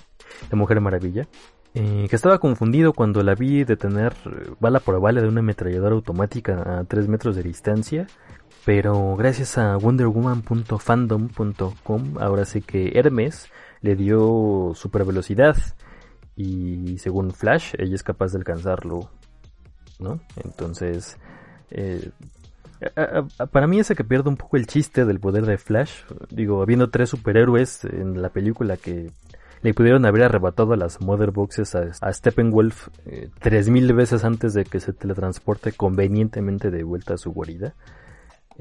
La 0.49 0.57
Mujer 0.57 0.81
Maravilla. 0.81 1.27
Eh, 1.73 2.07
que 2.09 2.15
estaba 2.17 2.39
confundido 2.39 2.91
cuando 2.91 3.23
la 3.23 3.33
vi 3.33 3.63
detener 3.63 4.13
bala 4.59 4.81
por 4.81 4.99
bala 4.99 5.21
de 5.21 5.29
una 5.29 5.39
ametralladora 5.39 5.95
automática 5.95 6.79
a 6.79 6.83
3 6.83 7.07
metros 7.07 7.37
de 7.37 7.43
distancia. 7.43 8.07
Pero 8.65 9.15
gracias 9.15 9.57
a 9.57 9.77
wonderwoman.fandom.com 9.77 12.17
ahora 12.19 12.45
sé 12.45 12.61
que 12.61 12.91
Hermes 12.95 13.49
le 13.81 13.95
dio 13.95 14.73
super 14.75 15.03
velocidad 15.03 15.57
y 16.35 16.99
según 16.99 17.31
Flash 17.31 17.73
ella 17.77 17.95
es 17.95 18.03
capaz 18.03 18.33
de 18.33 18.37
alcanzarlo, 18.37 19.09
¿no? 19.99 20.21
Entonces, 20.43 21.17
eh, 21.71 22.11
para 23.51 23.67
mí 23.67 23.79
ese 23.79 23.95
que 23.95 24.03
pierde 24.03 24.29
un 24.29 24.37
poco 24.37 24.57
el 24.57 24.67
chiste 24.67 25.05
del 25.05 25.19
poder 25.19 25.45
de 25.45 25.57
Flash, 25.57 26.03
digo, 26.29 26.61
habiendo 26.61 26.89
tres 26.89 27.09
superhéroes 27.09 27.85
en 27.85 28.21
la 28.21 28.29
película 28.29 28.77
que 28.77 29.11
le 29.61 29.73
pudieron 29.73 30.05
haber 30.05 30.23
arrebatado 30.23 30.75
las 30.75 31.01
Mother 31.01 31.31
Boxes 31.31 31.75
a, 31.75 31.91
a 32.01 32.13
Steppenwolf 32.13 32.89
eh, 33.05 33.29
tres 33.39 33.69
mil 33.69 33.91
veces 33.93 34.23
antes 34.23 34.53
de 34.53 34.65
que 34.65 34.79
se 34.79 34.93
teletransporte 34.93 35.71
convenientemente 35.71 36.71
de 36.71 36.83
vuelta 36.83 37.15
a 37.15 37.17
su 37.17 37.31
guarida. 37.31 37.73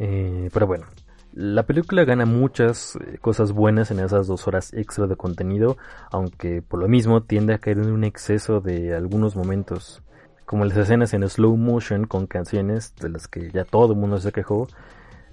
Eh, 0.02 0.48
pero 0.54 0.66
bueno, 0.66 0.86
la 1.34 1.64
película 1.64 2.04
gana 2.04 2.24
muchas 2.24 2.96
eh, 2.96 3.18
cosas 3.20 3.52
buenas 3.52 3.90
en 3.90 4.00
esas 4.00 4.26
dos 4.26 4.48
horas 4.48 4.72
extra 4.72 5.06
de 5.06 5.14
contenido, 5.14 5.76
aunque 6.10 6.62
por 6.62 6.80
lo 6.80 6.88
mismo 6.88 7.22
tiende 7.22 7.52
a 7.52 7.58
caer 7.58 7.80
en 7.80 7.92
un 7.92 8.04
exceso 8.04 8.60
de 8.62 8.94
algunos 8.94 9.36
momentos, 9.36 10.02
como 10.46 10.64
las 10.64 10.78
escenas 10.78 11.12
en 11.12 11.28
slow 11.28 11.54
motion 11.58 12.06
con 12.06 12.26
canciones 12.26 12.96
de 12.96 13.10
las 13.10 13.28
que 13.28 13.50
ya 13.50 13.66
todo 13.66 13.92
el 13.92 13.98
mundo 13.98 14.18
se 14.18 14.32
quejó. 14.32 14.68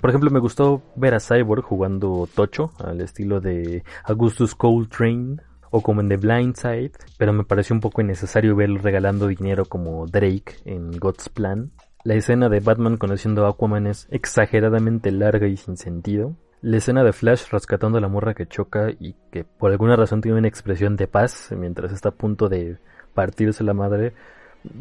Por 0.01 0.09
ejemplo, 0.09 0.29
me 0.31 0.39
gustó 0.39 0.83
ver 0.97 1.15
a 1.15 1.21
Cyborg 1.21 1.63
jugando 1.63 2.27
tocho 2.35 2.73
al 2.77 2.99
estilo 2.99 3.39
de 3.39 3.85
Augustus 4.03 4.53
Coltrane 4.53 5.37
o 5.71 5.81
como 5.81 6.01
en 6.01 6.09
The 6.09 6.17
Blind 6.17 6.55
Side, 6.55 6.91
pero 7.17 7.31
me 7.31 7.45
pareció 7.45 7.73
un 7.73 7.79
poco 7.79 8.01
innecesario 8.01 8.53
verlo 8.55 8.81
regalando 8.81 9.27
dinero 9.27 9.63
como 9.63 10.05
Drake 10.07 10.57
en 10.65 10.91
God's 10.91 11.29
Plan. 11.29 11.71
La 12.03 12.15
escena 12.15 12.49
de 12.49 12.59
Batman 12.59 12.97
conociendo 12.97 13.45
a 13.45 13.49
Aquaman 13.49 13.87
es 13.87 14.07
exageradamente 14.11 15.11
larga 15.11 15.47
y 15.47 15.57
sin 15.57 15.77
sentido. 15.77 16.35
La 16.61 16.77
escena 16.77 17.03
de 17.03 17.13
Flash 17.13 17.49
rescatando 17.51 17.97
a 17.97 18.01
la 18.01 18.07
morra 18.07 18.33
que 18.33 18.47
choca 18.47 18.89
y 18.89 19.15
que 19.31 19.43
por 19.43 19.71
alguna 19.71 19.95
razón 19.95 20.21
tiene 20.21 20.37
una 20.37 20.47
expresión 20.47 20.95
de 20.95 21.07
paz 21.07 21.49
mientras 21.55 21.91
está 21.91 22.09
a 22.09 22.13
punto 22.13 22.49
de 22.49 22.77
partirse 23.13 23.63
la 23.63 23.73
madre 23.73 24.13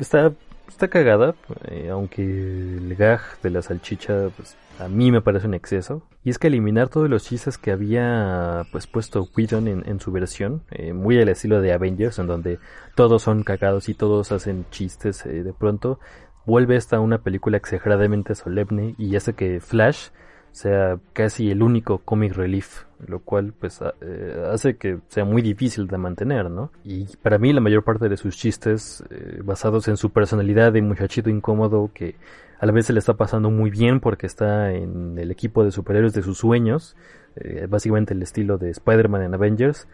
está, 0.01 0.33
está 0.69 0.89
cagada, 0.89 1.35
eh, 1.65 1.89
aunque 1.91 2.23
el 2.23 2.95
gag 2.97 3.21
de 3.43 3.51
la 3.51 3.63
salchicha 3.63 4.31
pues, 4.37 4.57
a 4.79 4.89
mí 4.89 5.11
me 5.11 5.23
parece 5.23 5.47
un 5.47 5.55
exceso. 5.55 6.03
Y 6.25 6.31
es 6.31 6.39
que 6.39 6.49
eliminar 6.49 6.89
todos 6.89 7.09
los 7.09 7.25
chistes 7.25 7.57
que 7.57 7.71
había 7.71 8.65
pues 8.73 8.87
puesto 8.87 9.29
Whedon 9.37 9.69
en, 9.69 10.01
su 10.01 10.11
versión, 10.11 10.63
eh, 10.71 10.93
muy 10.93 11.21
al 11.21 11.29
estilo 11.29 11.61
de 11.61 11.73
Avengers, 11.73 12.19
en 12.19 12.27
donde 12.27 12.59
todos 12.97 13.23
son 13.23 13.45
cagados 13.45 13.89
y 13.89 13.95
todos 13.95 14.33
hacen 14.33 14.67
chistes 14.71 15.25
eh, 15.27 15.45
de 15.45 15.53
pronto, 15.53 16.01
vuelve 16.47 16.77
esta 16.77 17.01
una 17.01 17.19
película 17.19 17.57
exageradamente 17.57 18.35
solemne 18.35 18.95
y 18.99 19.17
hace 19.17 19.35
que 19.35 19.61
Flash 19.61 20.09
sea 20.57 20.99
casi 21.13 21.51
el 21.51 21.63
único 21.63 21.99
comic 21.99 22.33
relief, 22.33 22.85
lo 23.07 23.19
cual 23.21 23.53
pues 23.53 23.79
eh, 24.01 24.43
hace 24.51 24.77
que 24.77 25.01
sea 25.09 25.27
muy 25.27 25.43
difícil 25.43 25.87
de 25.87 25.99
mantener, 25.99 26.51
¿no? 26.51 26.73
Y 26.83 27.15
para 27.19 27.37
mí 27.37 27.53
la 27.53 27.61
mayor 27.61 27.85
parte 27.85 28.09
de 28.09 28.17
sus 28.17 28.39
chistes 28.39 29.05
eh, 29.11 29.43
basados 29.45 29.87
en 29.89 29.99
su 29.99 30.13
personalidad 30.13 30.73
de 30.73 30.81
muchachito 30.81 31.29
incómodo 31.29 31.91
que 31.93 32.15
a 32.59 32.65
la 32.65 32.73
vez 32.73 32.87
se 32.87 32.95
le 32.95 33.01
está 33.01 33.13
pasando 33.13 33.51
muy 33.51 33.69
bien 33.69 34.01
porque 34.01 34.27
está 34.27 34.73
en 34.73 35.19
el 35.19 35.31
equipo 35.31 35.63
de 35.63 35.73
superhéroes 35.73 36.15
de 36.15 36.23
sus 36.23 36.39
sueños, 36.39 36.97
eh, 37.35 37.67
básicamente 37.69 38.15
el 38.15 38.23
estilo 38.23 38.57
de 38.57 38.71
Spider-Man 38.71 39.25
en 39.25 39.35
Avengers, 39.35 39.87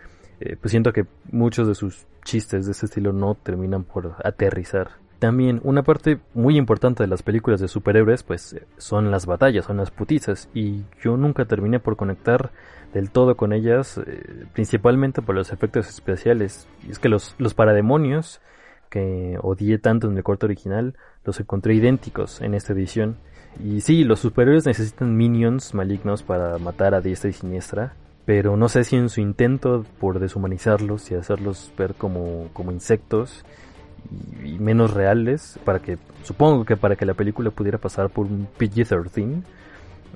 pues 0.61 0.73
siento 0.73 0.93
que 0.93 1.07
muchos 1.31 1.69
de 1.69 1.77
sus 1.77 2.05
chistes 2.25 2.67
de 2.67 2.73
ese 2.73 2.87
estilo 2.87 3.13
no 3.13 3.37
terminan 3.37 3.85
por 3.85 4.17
aterrizar. 4.25 5.02
También 5.23 5.61
una 5.63 5.85
parte 5.85 6.19
muy 6.35 6.57
importante 6.57 7.05
de 7.05 7.07
las 7.07 7.23
películas 7.23 7.61
de 7.61 7.69
superhéroes 7.69 8.25
pues 8.25 8.57
son 8.77 9.13
las 9.13 9.25
batallas, 9.25 9.67
son 9.67 9.77
las 9.77 9.93
putizas 9.93 10.49
y 10.53 10.83
yo 11.01 11.17
nunca 11.17 11.45
terminé 11.45 11.79
por 11.79 11.95
conectar 11.95 12.51
del 12.93 13.13
todo 13.13 13.37
con 13.37 13.53
ellas, 13.53 14.01
eh, 14.05 14.47
principalmente 14.53 15.23
por 15.23 15.37
los 15.37 15.53
efectos 15.53 15.89
especiales. 15.89 16.67
Y 16.85 16.91
es 16.91 16.99
que 16.99 17.09
los, 17.09 17.37
los 17.39 17.55
parademonios 17.55 18.41
que 18.91 19.39
odié 19.41 19.79
tanto 19.79 20.11
en 20.11 20.17
el 20.17 20.25
corto 20.25 20.47
original 20.47 20.97
los 21.25 21.39
encontré 21.39 21.75
idénticos 21.77 22.41
en 22.41 22.55
esta 22.55 22.73
edición. 22.73 23.15
Y 23.63 23.83
sí, 23.83 24.03
los 24.03 24.19
superhéroes 24.19 24.67
necesitan 24.67 25.17
minions 25.17 25.73
malignos 25.73 26.25
para 26.25 26.59
matar 26.59 26.97
a 26.97 27.01
diestra 27.01 27.31
y 27.31 27.33
siniestra, 27.33 27.95
pero 28.25 28.57
no 28.57 28.69
sé 28.69 28.83
si 28.83 28.97
en 28.97 29.09
su 29.09 29.21
intento 29.21 29.87
por 30.01 30.19
deshumanizarlos 30.19 31.13
y 31.13 31.15
hacerlos 31.15 31.73
ver 31.79 31.95
como, 31.95 32.49
como 32.53 32.73
insectos, 32.73 33.45
y, 34.45 34.59
menos 34.59 34.93
reales 34.93 35.59
para 35.65 35.81
que 35.81 35.99
supongo 36.23 36.65
que 36.65 36.77
para 36.77 36.97
que 36.97 37.07
la 37.07 37.15
película 37.15 37.51
pudiera 37.51 37.79
pasar 37.79 38.11
por 38.11 38.27
un 38.27 38.49
PG-13 38.59 39.43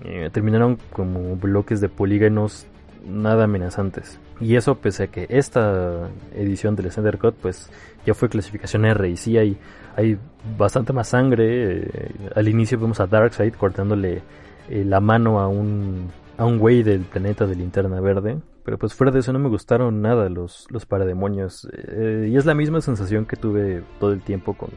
eh, 0.04 0.30
terminaron 0.32 0.78
como 0.92 1.36
bloques 1.36 1.80
de 1.80 1.88
polígonos 1.88 2.66
nada 3.06 3.44
amenazantes. 3.44 4.18
Y 4.40 4.56
eso 4.56 4.74
pese 4.76 5.04
a 5.04 5.06
que 5.06 5.26
esta 5.30 6.08
edición 6.34 6.76
del 6.76 6.90
Snyder 6.90 7.18
Cut 7.18 7.34
pues 7.34 7.70
ya 8.04 8.14
fue 8.14 8.28
clasificación 8.28 8.84
R 8.84 9.08
y 9.08 9.16
sí 9.16 9.38
hay, 9.38 9.56
hay 9.96 10.18
bastante 10.58 10.92
más 10.92 11.08
sangre 11.08 11.78
eh, 11.82 12.10
al 12.34 12.48
inicio 12.48 12.78
vemos 12.78 13.00
a 13.00 13.06
Darkseid 13.06 13.54
cortándole 13.54 14.22
eh, 14.68 14.84
la 14.84 15.00
mano 15.00 15.40
a 15.40 15.48
un 15.48 16.10
a 16.36 16.44
un 16.44 16.58
güey 16.58 16.82
del 16.82 17.00
planeta 17.00 17.46
de 17.46 17.56
linterna 17.56 18.00
verde 18.00 18.38
pero 18.66 18.78
pues 18.78 18.94
fuera 18.94 19.12
de 19.12 19.20
eso 19.20 19.32
no 19.32 19.38
me 19.38 19.48
gustaron 19.48 20.02
nada 20.02 20.28
los, 20.28 20.66
los 20.70 20.86
parademonios. 20.86 21.68
Eh, 21.72 22.30
y 22.32 22.36
es 22.36 22.46
la 22.46 22.54
misma 22.56 22.80
sensación 22.80 23.24
que 23.24 23.36
tuve 23.36 23.84
todo 24.00 24.12
el 24.12 24.22
tiempo 24.22 24.54
con 24.54 24.70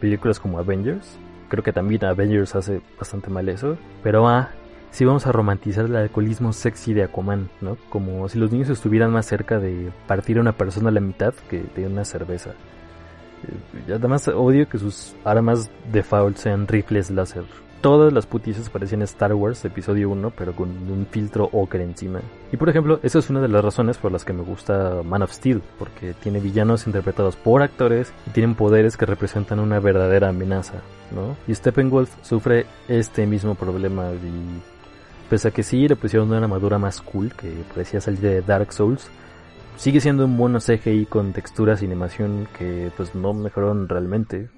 películas 0.00 0.38
como 0.38 0.60
Avengers. 0.60 1.18
Creo 1.48 1.64
que 1.64 1.72
también 1.72 2.04
Avengers 2.04 2.54
hace 2.54 2.80
bastante 2.96 3.28
mal 3.28 3.48
eso. 3.48 3.76
Pero 4.04 4.28
ah, 4.28 4.50
si 4.92 5.04
vamos 5.04 5.26
a 5.26 5.32
romantizar 5.32 5.86
el 5.86 5.96
alcoholismo 5.96 6.52
sexy 6.52 6.94
de 6.94 7.02
Aquaman, 7.02 7.50
¿no? 7.60 7.76
Como 7.90 8.28
si 8.28 8.38
los 8.38 8.52
niños 8.52 8.68
estuvieran 8.68 9.10
más 9.10 9.26
cerca 9.26 9.58
de 9.58 9.90
partir 10.06 10.38
a 10.38 10.42
una 10.42 10.52
persona 10.52 10.90
a 10.90 10.92
la 10.92 11.00
mitad 11.00 11.34
que 11.50 11.64
de 11.74 11.84
una 11.88 12.04
cerveza. 12.04 12.50
Eh, 12.50 13.92
además 13.92 14.28
odio 14.28 14.68
que 14.68 14.78
sus 14.78 15.16
armas 15.24 15.68
de 15.92 16.04
foul 16.04 16.36
sean 16.36 16.68
rifles 16.68 17.10
láser 17.10 17.44
todas 17.80 18.12
las 18.12 18.26
putizas 18.26 18.70
parecían 18.70 19.02
Star 19.02 19.34
Wars 19.34 19.64
episodio 19.64 20.10
1, 20.10 20.32
pero 20.36 20.54
con 20.54 20.68
un 20.68 21.06
filtro 21.10 21.48
ocre 21.52 21.84
encima. 21.84 22.20
Y 22.52 22.56
por 22.56 22.68
ejemplo, 22.68 23.00
esa 23.02 23.18
es 23.18 23.30
una 23.30 23.40
de 23.40 23.48
las 23.48 23.64
razones 23.64 23.98
por 23.98 24.12
las 24.12 24.24
que 24.24 24.32
me 24.32 24.42
gusta 24.42 25.02
Man 25.04 25.22
of 25.22 25.32
Steel, 25.32 25.62
porque 25.78 26.14
tiene 26.14 26.40
villanos 26.40 26.86
interpretados 26.86 27.36
por 27.36 27.62
actores 27.62 28.12
y 28.26 28.30
tienen 28.30 28.54
poderes 28.54 28.96
que 28.96 29.06
representan 29.06 29.60
una 29.60 29.80
verdadera 29.80 30.28
amenaza, 30.28 30.82
¿no? 31.14 31.36
Y 31.46 31.54
Steppenwolf 31.54 32.10
sufre 32.22 32.66
este 32.88 33.26
mismo 33.26 33.54
problema 33.54 34.10
y 34.12 34.62
pese 35.28 35.48
a 35.48 35.50
que 35.50 35.62
sí 35.62 35.88
le 35.88 35.96
pusieron 35.96 36.28
una 36.28 36.38
armadura 36.38 36.78
más 36.78 37.00
cool 37.00 37.32
que 37.34 37.52
parecía 37.72 38.00
salir 38.00 38.20
de 38.20 38.42
Dark 38.42 38.72
Souls, 38.72 39.08
sigue 39.76 40.00
siendo 40.00 40.24
un 40.24 40.36
buen 40.36 40.58
CGI 40.58 41.06
con 41.06 41.32
texturas 41.32 41.82
y 41.82 41.86
animación 41.86 42.48
que 42.58 42.90
pues 42.96 43.14
no 43.14 43.34
mejoraron 43.34 43.88
realmente. 43.88 44.48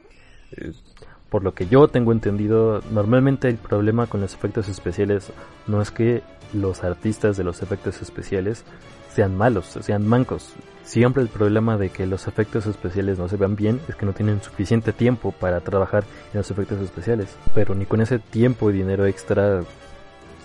Por 1.30 1.44
lo 1.44 1.52
que 1.52 1.66
yo 1.66 1.88
tengo 1.88 2.12
entendido, 2.12 2.80
normalmente 2.90 3.48
el 3.48 3.56
problema 3.56 4.06
con 4.06 4.20
los 4.20 4.34
efectos 4.34 4.68
especiales 4.68 5.32
no 5.66 5.82
es 5.82 5.90
que 5.90 6.22
los 6.54 6.84
artistas 6.84 7.36
de 7.36 7.44
los 7.44 7.62
efectos 7.62 8.00
especiales 8.00 8.64
sean 9.10 9.36
malos, 9.36 9.66
sean 9.80 10.06
mancos. 10.06 10.54
Siempre 10.84 11.22
el 11.22 11.28
problema 11.28 11.76
de 11.76 11.90
que 11.90 12.06
los 12.06 12.28
efectos 12.28 12.66
especiales 12.66 13.18
no 13.18 13.28
se 13.28 13.36
vean 13.36 13.56
bien 13.56 13.80
es 13.88 13.94
que 13.94 14.06
no 14.06 14.14
tienen 14.14 14.40
suficiente 14.40 14.92
tiempo 14.94 15.32
para 15.32 15.60
trabajar 15.60 16.04
en 16.32 16.38
los 16.38 16.50
efectos 16.50 16.80
especiales. 16.80 17.36
Pero 17.54 17.74
ni 17.74 17.84
con 17.84 18.00
ese 18.00 18.18
tiempo 18.18 18.70
y 18.70 18.74
dinero 18.74 19.04
extra 19.04 19.60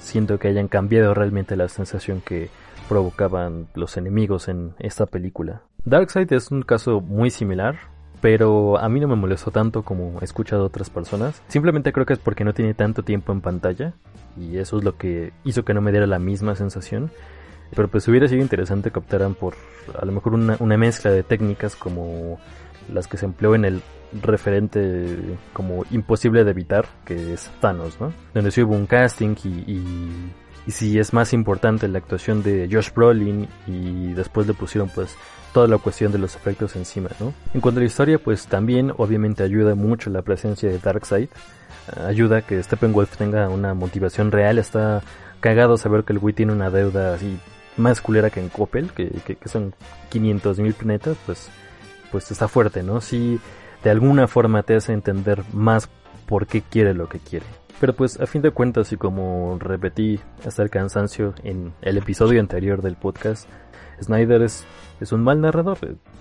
siento 0.02 0.38
que 0.38 0.50
hayan 0.50 0.67
cambiado 0.67 1.13
realmente 1.13 1.56
la 1.56 1.69
sensación 1.69 2.19
que 2.19 2.50
provocaban 2.89 3.67
los 3.74 3.96
enemigos 3.96 4.50
en 4.50 4.74
esta 4.80 5.06
película. 5.06 5.62
Darkseid 5.86 6.32
es 6.34 6.52
un 6.52 6.63
caso 6.63 7.00
muy 7.00 7.30
similar, 7.30 7.92
pero 8.23 8.79
a 8.79 8.88
mí 8.88 9.01
no 9.01 9.09
me 9.09 9.17
molestó 9.17 9.51
tanto 9.51 9.83
como 9.83 10.21
he 10.21 10.23
escuchado 10.23 10.63
a 10.63 10.67
otras 10.67 10.89
personas. 10.89 11.41
Simplemente 11.49 11.91
creo 11.91 12.05
que 12.05 12.13
es 12.13 12.19
porque 12.19 12.45
no 12.45 12.53
tiene 12.53 12.73
tanto 12.73 13.03
tiempo 13.03 13.33
en 13.33 13.41
pantalla 13.41 13.95
y 14.39 14.59
eso 14.59 14.77
es 14.77 14.86
lo 14.86 14.95
que 14.95 15.33
hizo 15.43 15.65
que 15.65 15.73
no 15.73 15.81
me 15.81 15.91
diera 15.91 16.07
la 16.07 16.19
misma 16.19 16.55
sensación. 16.55 17.12
Pero 17.75 17.89
pues 17.89 18.07
hubiera 18.07 18.29
sido 18.29 18.41
interesante 18.41 18.91
que 18.91 18.99
optaran 18.99 19.36
por 19.36 19.55
a 20.01 20.05
lo 20.05 20.13
mejor 20.13 20.36
una, 20.36 20.77
mezcla 20.77 21.12
de 21.12 21.23
técnicas 21.23 21.75
como 21.75 22.39
las 22.93 23.09
que 23.09 23.17
se 23.17 23.25
empleó 23.25 23.55
en 23.55 23.65
el 23.65 23.81
referente 24.21 25.38
como 25.51 25.83
imposible 25.91 26.45
de 26.45 26.51
evitar, 26.51 26.86
que 27.03 27.33
es 27.33 27.51
Thanos, 27.59 27.99
¿no? 27.99 28.13
Donde 28.33 28.51
sí 28.51 28.63
hubo 28.63 28.73
un 28.73 28.86
casting 28.86 29.36
y, 29.43 29.49
y, 29.49 30.31
y 30.65 30.71
sí 30.71 30.97
es 30.97 31.12
más 31.12 31.33
importante 31.33 31.89
la 31.89 31.97
actuación 31.97 32.41
de 32.41 32.69
Josh 32.71 32.93
Brolin 32.95 33.49
y 33.67 34.13
después 34.13 34.47
le 34.47 34.53
pusieron 34.53 34.88
pues 34.88 35.17
toda 35.54 35.68
la 35.68 35.78
cuestión 35.78 36.12
de 36.12 36.18
los 36.18 36.36
efectos 36.36 36.76
encima, 36.76 37.10
¿no? 37.20 37.34
En 37.54 37.62
cuanto 37.62 37.80
a 37.80 37.82
la 37.82 37.88
historia, 37.88 38.20
pues 38.20 38.48
también 38.48 38.92
obviamente 38.98 39.44
ayuda 39.44 39.76
mucho 39.76 40.10
la 40.10 40.22
presencia 40.22 40.70
de 40.70 40.80
Darkseid. 40.80 41.30
ayuda 42.08 42.38
a 42.38 42.42
que 42.42 42.62
Steppenwolf 42.62 43.16
tenga 43.18 43.50
una 43.50 43.74
motivación 43.74 44.32
real. 44.32 44.58
Está 44.58 45.02
cagado 45.39 45.78
saber 45.78 46.04
que 46.04 46.13
el 46.13 46.20
güey 46.20 46.34
tiene 46.34 46.54
una 46.54 46.70
deuda 46.70 47.13
así 47.13 47.38
más 47.78 48.02
culera 48.02 48.30
que 48.30 48.39
en 48.39 48.50
Coppel, 48.50 48.92
que, 48.92 49.10
que, 49.10 49.50
son 49.50 49.74
500 50.10 50.60
mil 50.60 50.74
planetas, 50.74 51.18
pues, 51.26 51.50
pues 52.12 52.32
está 52.32 52.48
fuerte, 52.48 52.84
¿no? 52.84 53.02
Si 53.02 53.39
de 53.84 53.89
alguna 53.89 54.28
forma 54.28 54.63
te 54.63 54.76
hace 54.76 54.94
entender 54.94 55.44
más 55.54 55.89
por 56.28 56.48
qué 56.48 56.62
quiere 56.62 56.94
lo 56.94 57.10
que 57.10 57.20
quiere. 57.20 57.46
Pero 57.80 57.94
pues 57.94 58.20
a 58.20 58.28
fin 58.28 58.42
de 58.42 58.52
cuentas 58.52 58.92
y 58.94 58.98
como 58.98 59.58
repetí 59.60 60.20
hasta 60.46 60.63
el 60.63 60.70
cansancio 60.70 61.34
en 61.44 61.74
el 61.82 61.98
episodio 61.98 62.39
anterior 62.39 62.82
del 62.82 62.96
podcast, 62.96 63.50
Snyder 64.01 64.41
es, 64.41 64.65
es 64.99 65.12
un 65.12 65.23
mal 65.23 65.41
narrador. 65.41 65.77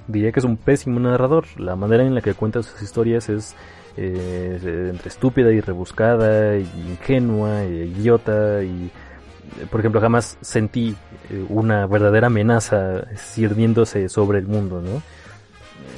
Diría 0.08 0.32
que 0.32 0.40
es 0.40 0.44
un 0.44 0.56
pésimo 0.56 1.00
narrador. 1.00 1.46
La 1.58 1.76
manera 1.76 2.04
en 2.04 2.14
la 2.14 2.20
que 2.20 2.34
cuenta 2.34 2.62
sus 2.62 2.82
historias 2.82 3.28
es 3.28 3.54
eh, 3.96 4.88
entre 4.90 5.08
estúpida 5.08 5.50
y 5.52 5.60
rebuscada, 5.60 6.56
ingenua, 6.56 7.64
y 7.64 7.92
idiota, 7.98 8.62
y 8.62 8.90
por 9.70 9.80
ejemplo 9.80 10.00
jamás 10.00 10.38
sentí 10.40 10.96
eh, 11.30 11.44
una 11.50 11.86
verdadera 11.86 12.28
amenaza 12.28 13.04
sirviéndose 13.16 14.08
sobre 14.08 14.38
el 14.38 14.46
mundo, 14.46 14.80
¿no? 14.80 15.02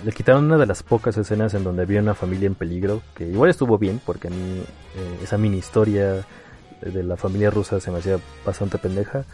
Le 0.04 0.12
quitaron 0.12 0.46
una 0.46 0.58
de 0.58 0.66
las 0.66 0.82
pocas 0.82 1.16
escenas 1.16 1.54
en 1.54 1.62
donde 1.62 1.82
había 1.82 2.00
una 2.00 2.14
familia 2.14 2.46
en 2.46 2.56
peligro, 2.56 3.00
que 3.14 3.28
igual 3.28 3.50
estuvo 3.50 3.78
bien, 3.78 4.00
porque 4.04 4.28
a 4.28 4.30
mí 4.30 4.37
eh, 4.37 5.18
esa 5.22 5.38
mini 5.38 5.58
historia 5.58 6.24
de 6.80 7.02
la 7.02 7.16
familia 7.16 7.50
rusa 7.50 7.80
se 7.80 7.90
me 7.90 7.98
hacía 7.98 8.18
bastante 8.44 8.76
pendeja 8.78 9.24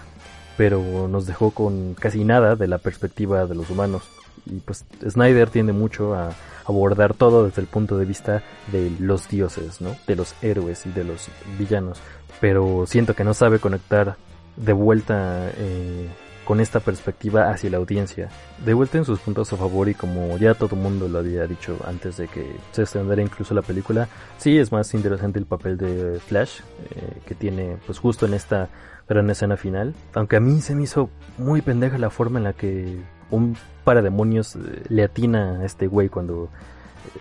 pero 0.60 1.08
nos 1.08 1.24
dejó 1.24 1.52
con 1.52 1.94
casi 1.94 2.22
nada 2.22 2.54
de 2.54 2.68
la 2.68 2.76
perspectiva 2.76 3.46
de 3.46 3.54
los 3.54 3.70
humanos. 3.70 4.02
Y 4.44 4.56
pues 4.56 4.84
Snyder 5.08 5.48
tiende 5.48 5.72
mucho 5.72 6.14
a 6.14 6.34
abordar 6.66 7.14
todo 7.14 7.46
desde 7.46 7.62
el 7.62 7.66
punto 7.66 7.96
de 7.96 8.04
vista 8.04 8.42
de 8.70 8.92
los 9.00 9.26
dioses, 9.26 9.80
¿no? 9.80 9.96
De 10.06 10.16
los 10.16 10.34
héroes 10.42 10.84
y 10.84 10.90
de 10.90 11.04
los 11.04 11.28
villanos. 11.58 12.02
Pero 12.42 12.84
siento 12.86 13.16
que 13.16 13.24
no 13.24 13.32
sabe 13.32 13.58
conectar 13.58 14.16
de 14.56 14.74
vuelta 14.74 15.50
eh, 15.56 16.10
con 16.50 16.58
esta 16.58 16.80
perspectiva 16.80 17.48
hacia 17.48 17.70
la 17.70 17.76
audiencia. 17.76 18.28
De 18.66 18.74
vuelta 18.74 18.98
en 18.98 19.04
sus 19.04 19.20
puntos 19.20 19.52
a 19.52 19.56
favor 19.56 19.88
y 19.88 19.94
como 19.94 20.36
ya 20.36 20.54
todo 20.54 20.74
el 20.74 20.82
mundo 20.82 21.06
lo 21.06 21.20
había 21.20 21.46
dicho 21.46 21.78
antes 21.86 22.16
de 22.16 22.26
que 22.26 22.44
se 22.72 22.82
estrenara 22.82 23.22
incluso 23.22 23.54
la 23.54 23.62
película, 23.62 24.08
sí 24.36 24.58
es 24.58 24.72
más 24.72 24.92
interesante 24.92 25.38
el 25.38 25.46
papel 25.46 25.78
de 25.78 26.18
Flash, 26.18 26.62
eh, 26.90 27.20
que 27.24 27.36
tiene 27.36 27.76
pues 27.86 28.00
justo 28.00 28.26
en 28.26 28.34
esta 28.34 28.68
gran 29.08 29.30
escena 29.30 29.56
final. 29.56 29.94
Aunque 30.12 30.34
a 30.34 30.40
mí 30.40 30.60
se 30.60 30.74
me 30.74 30.82
hizo 30.82 31.08
muy 31.38 31.62
pendeja 31.62 31.98
la 31.98 32.10
forma 32.10 32.40
en 32.40 32.44
la 32.44 32.52
que 32.52 32.98
un 33.30 33.56
parademonios 33.84 34.56
eh, 34.56 34.82
le 34.88 35.04
atina 35.04 35.60
a 35.60 35.64
este 35.64 35.86
güey 35.86 36.08
cuando 36.08 36.48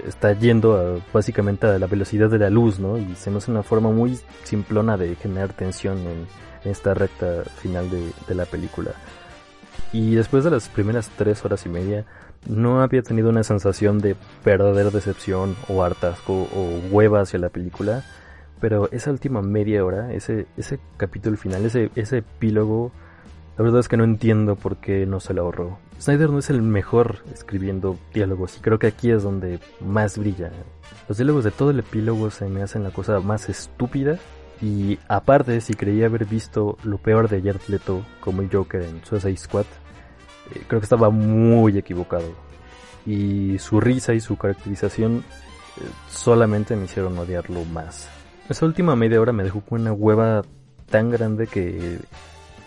está 0.05 0.33
yendo 0.33 1.01
básicamente 1.13 1.67
a 1.67 1.79
la 1.79 1.87
velocidad 1.87 2.29
de 2.29 2.39
la 2.39 2.49
luz, 2.49 2.79
¿no? 2.79 2.97
Y 2.97 3.15
se 3.15 3.31
me 3.31 3.37
hace 3.37 3.51
una 3.51 3.63
forma 3.63 3.91
muy 3.91 4.19
simplona 4.43 4.97
de 4.97 5.15
generar 5.15 5.53
tensión 5.53 5.97
en, 5.99 6.27
esta 6.65 6.93
recta 6.93 7.43
final 7.61 7.89
de, 7.89 8.35
la 8.35 8.45
película. 8.45 8.91
Y 9.93 10.15
después 10.15 10.43
de 10.43 10.51
las 10.51 10.67
primeras 10.67 11.09
tres 11.17 11.43
horas 11.45 11.65
y 11.65 11.69
media, 11.69 12.05
no 12.47 12.81
había 12.81 13.01
tenido 13.01 13.29
una 13.29 13.43
sensación 13.43 13.99
de 13.99 14.15
verdadera 14.43 14.89
decepción 14.89 15.55
o 15.69 15.83
hartazgo 15.83 16.43
o 16.53 16.79
hueva 16.89 17.21
hacia 17.21 17.37
la 17.37 17.49
película 17.49 18.03
Pero 18.61 18.89
esa 18.91 19.11
última 19.11 19.41
media 19.41 19.83
hora, 19.83 20.13
ese, 20.13 20.47
ese 20.57 20.79
capítulo 20.97 21.37
final, 21.37 21.65
ese, 21.65 21.91
ese 21.95 22.17
epílogo, 22.17 22.91
la 23.59 23.63
verdad 23.63 23.81
es 23.81 23.89
que 23.89 23.97
no 23.97 24.05
entiendo 24.05 24.55
por 24.55 24.77
qué 24.77 25.05
no 25.05 25.19
se 25.19 25.33
lo 25.33 25.41
ahorró. 25.41 25.79
Snyder 25.99 26.29
no 26.29 26.39
es 26.39 26.49
el 26.49 26.61
mejor 26.61 27.17
escribiendo 27.33 27.99
diálogos 28.13 28.55
y 28.55 28.61
creo 28.61 28.79
que 28.79 28.87
aquí 28.87 29.11
es 29.11 29.23
donde 29.23 29.59
más 29.81 30.17
brilla. 30.17 30.49
Los 31.09 31.17
diálogos 31.17 31.43
de 31.43 31.51
todo 31.51 31.71
el 31.71 31.79
epílogo 31.79 32.31
se 32.31 32.47
me 32.47 32.63
hacen 32.63 32.83
la 32.83 32.91
cosa 32.91 33.19
más 33.19 33.49
estúpida 33.49 34.17
y 34.61 34.97
aparte 35.09 35.59
si 35.59 35.73
creía 35.73 36.05
haber 36.05 36.23
visto 36.23 36.77
lo 36.83 36.99
peor 36.99 37.27
de 37.27 37.41
Jared 37.41 37.59
Leto 37.67 38.05
como 38.21 38.41
el 38.43 38.49
Joker 38.49 38.81
en 38.81 39.03
Suicide 39.03 39.35
Squad, 39.35 39.65
eh, 40.55 40.63
creo 40.65 40.79
que 40.79 40.85
estaba 40.85 41.09
muy 41.09 41.77
equivocado. 41.77 42.31
Y 43.05 43.59
su 43.59 43.81
risa 43.81 44.13
y 44.13 44.21
su 44.21 44.37
caracterización 44.37 45.17
eh, 45.17 45.81
solamente 46.09 46.77
me 46.77 46.85
hicieron 46.85 47.17
odiarlo 47.17 47.65
más. 47.65 48.07
Esa 48.47 48.65
última 48.65 48.95
media 48.95 49.19
hora 49.19 49.33
me 49.33 49.43
dejó 49.43 49.59
con 49.59 49.81
una 49.81 49.91
hueva 49.91 50.43
tan 50.89 51.09
grande 51.09 51.45
que 51.45 51.99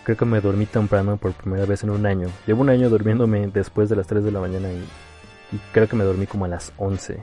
creo 0.03 0.17
que 0.17 0.25
me 0.25 0.41
dormí 0.41 0.65
temprano 0.65 1.17
por 1.17 1.33
primera 1.33 1.65
vez 1.65 1.83
en 1.83 1.89
un 1.89 2.05
año. 2.05 2.27
Llevo 2.45 2.61
un 2.61 2.69
año 2.69 2.89
durmiéndome 2.89 3.47
después 3.47 3.89
de 3.89 3.95
las 3.95 4.07
3 4.07 4.23
de 4.23 4.31
la 4.31 4.39
mañana 4.39 4.69
y, 4.71 4.83
creo 5.71 5.87
que 5.87 5.95
me 5.95 6.03
dormí 6.03 6.25
como 6.25 6.45
a 6.45 6.47
las 6.47 6.73
11. 6.77 7.19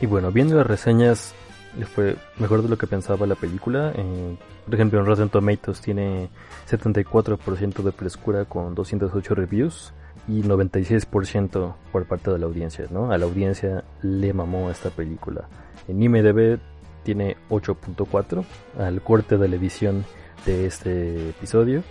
Y 0.00 0.06
bueno, 0.06 0.32
viendo 0.32 0.56
las 0.56 0.66
reseñas, 0.66 1.34
le 1.78 1.86
fue 1.86 2.16
mejor 2.38 2.62
de 2.62 2.68
lo 2.68 2.76
que 2.76 2.86
pensaba 2.86 3.26
la 3.26 3.34
película. 3.34 3.92
Eh, 3.94 4.36
por 4.64 4.74
ejemplo, 4.74 4.98
en 4.98 5.06
Rotten 5.06 5.28
Tomatoes 5.28 5.80
tiene 5.80 6.28
74% 6.68 7.82
de 7.82 7.92
frescura 7.92 8.44
con 8.44 8.74
208 8.74 9.34
reviews 9.34 9.92
y 10.26 10.42
96% 10.42 11.74
por 11.90 12.06
parte 12.06 12.30
de 12.30 12.38
la 12.38 12.46
audiencia, 12.46 12.86
¿no? 12.90 13.10
A 13.10 13.18
la 13.18 13.24
audiencia 13.24 13.84
le 14.02 14.32
mamó 14.32 14.70
esta 14.70 14.90
película. 14.90 15.48
En 15.86 16.02
IMDb 16.02 16.58
tiene 17.02 17.36
8.4 17.48 18.44
al 18.78 19.00
corte 19.02 19.38
de 19.38 19.48
la 19.48 19.56
edición 19.56 20.04
de 20.44 20.66
este 20.66 21.30
episodio. 21.30 21.82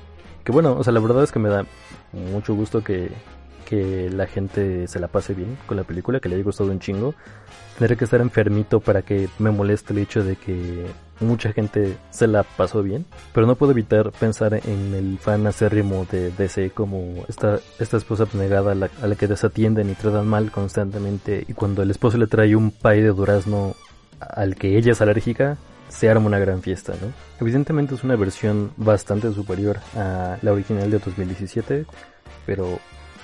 Que 0.47 0.53
bueno, 0.53 0.77
o 0.79 0.83
sea, 0.85 0.93
la 0.93 1.01
verdad 1.01 1.25
es 1.25 1.33
que 1.33 1.39
me 1.39 1.49
da 1.49 1.65
mucho 2.13 2.55
gusto 2.55 2.81
que, 2.81 3.11
que 3.65 4.09
la 4.09 4.27
gente 4.27 4.87
se 4.87 4.97
la 4.97 5.09
pase 5.09 5.33
bien 5.33 5.57
con 5.65 5.75
la 5.75 5.83
película, 5.83 6.21
que 6.21 6.29
le 6.29 6.35
haya 6.35 6.43
gustado 6.45 6.71
un 6.71 6.79
chingo. 6.79 7.15
Tendré 7.77 7.97
que 7.97 8.05
estar 8.05 8.21
enfermito 8.21 8.79
para 8.79 9.01
que 9.01 9.27
me 9.39 9.51
moleste 9.51 9.91
el 9.91 9.99
hecho 9.99 10.23
de 10.23 10.37
que 10.37 10.85
mucha 11.19 11.51
gente 11.51 11.97
se 12.11 12.27
la 12.27 12.43
pasó 12.43 12.81
bien, 12.81 13.05
pero 13.33 13.45
no 13.45 13.55
puedo 13.55 13.73
evitar 13.73 14.13
pensar 14.13 14.53
en 14.53 14.95
el 14.95 15.17
fan 15.19 15.45
acérrimo 15.47 16.07
de 16.09 16.31
DC 16.31 16.69
como 16.69 17.25
esta, 17.27 17.59
esta 17.77 17.97
esposa 17.97 18.25
negada 18.31 18.71
a 18.71 18.75
la, 18.75 18.89
a 19.01 19.07
la 19.07 19.15
que 19.15 19.27
desatienden 19.27 19.89
y 19.89 19.95
tratan 19.95 20.29
mal 20.29 20.49
constantemente 20.49 21.43
y 21.45 21.51
cuando 21.55 21.81
el 21.81 21.91
esposo 21.91 22.17
le 22.17 22.27
trae 22.27 22.55
un 22.55 22.71
pay 22.71 23.01
de 23.01 23.09
durazno 23.09 23.75
al 24.21 24.55
que 24.55 24.77
ella 24.77 24.93
es 24.93 25.01
alérgica, 25.01 25.57
se 25.89 26.09
arma 26.09 26.27
una 26.27 26.39
gran 26.39 26.61
fiesta, 26.61 26.93
¿no? 27.01 27.11
Evidentemente 27.39 27.95
es 27.95 28.03
una 28.03 28.15
versión 28.15 28.71
bastante 28.77 29.31
superior 29.33 29.79
a 29.95 30.37
la 30.41 30.51
original 30.51 30.89
de 30.89 30.99
2017, 30.99 31.85
pero 32.45 32.79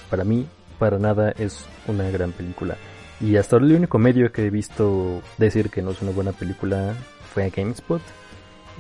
para 0.09 0.23
mí 0.23 0.47
para 0.79 0.99
nada 0.99 1.31
es 1.31 1.65
una 1.87 2.09
gran 2.09 2.31
película. 2.31 2.75
Y 3.21 3.37
hasta 3.37 3.55
ahora 3.55 3.67
el 3.67 3.75
único 3.75 3.99
medio 3.99 4.31
que 4.31 4.45
he 4.45 4.49
visto 4.49 5.21
decir 5.37 5.69
que 5.69 5.81
no 5.81 5.91
es 5.91 6.01
una 6.01 6.11
buena 6.11 6.31
película 6.31 6.93
fue 7.33 7.45
a 7.45 7.49
GameSpot 7.49 8.01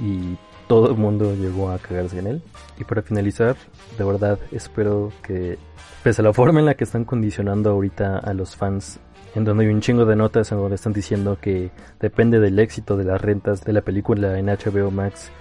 y 0.01 0.37
todo 0.67 0.89
el 0.89 0.97
mundo 0.97 1.35
llegó 1.35 1.69
a 1.69 1.77
cagarse 1.77 2.19
en 2.19 2.27
él. 2.27 2.43
Y 2.79 2.83
para 2.83 3.01
finalizar, 3.01 3.55
de 3.97 4.03
verdad 4.03 4.39
espero 4.51 5.11
que, 5.21 5.57
pese 6.03 6.21
a 6.21 6.25
la 6.25 6.33
forma 6.33 6.59
en 6.59 6.65
la 6.65 6.75
que 6.75 6.83
están 6.83 7.05
condicionando 7.05 7.69
ahorita 7.69 8.17
a 8.17 8.33
los 8.33 8.55
fans, 8.55 8.99
en 9.35 9.45
donde 9.45 9.65
hay 9.65 9.71
un 9.71 9.81
chingo 9.81 10.05
de 10.05 10.15
notas 10.15 10.51
en 10.51 10.59
donde 10.59 10.75
están 10.75 10.93
diciendo 10.93 11.37
que 11.41 11.71
depende 11.99 12.39
del 12.39 12.59
éxito 12.59 12.97
de 12.97 13.03
las 13.03 13.21
rentas 13.21 13.63
de 13.63 13.73
la 13.73 13.81
película 13.81 14.37
en 14.37 14.47
HBO 14.47 14.91
Max, 14.91 15.31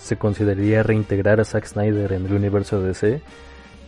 se 0.00 0.16
consideraría 0.16 0.82
reintegrar 0.82 1.40
a 1.40 1.44
Zack 1.44 1.66
Snyder 1.66 2.12
en 2.12 2.26
el 2.26 2.32
universo 2.32 2.80
de 2.80 2.88
DC. 2.88 3.22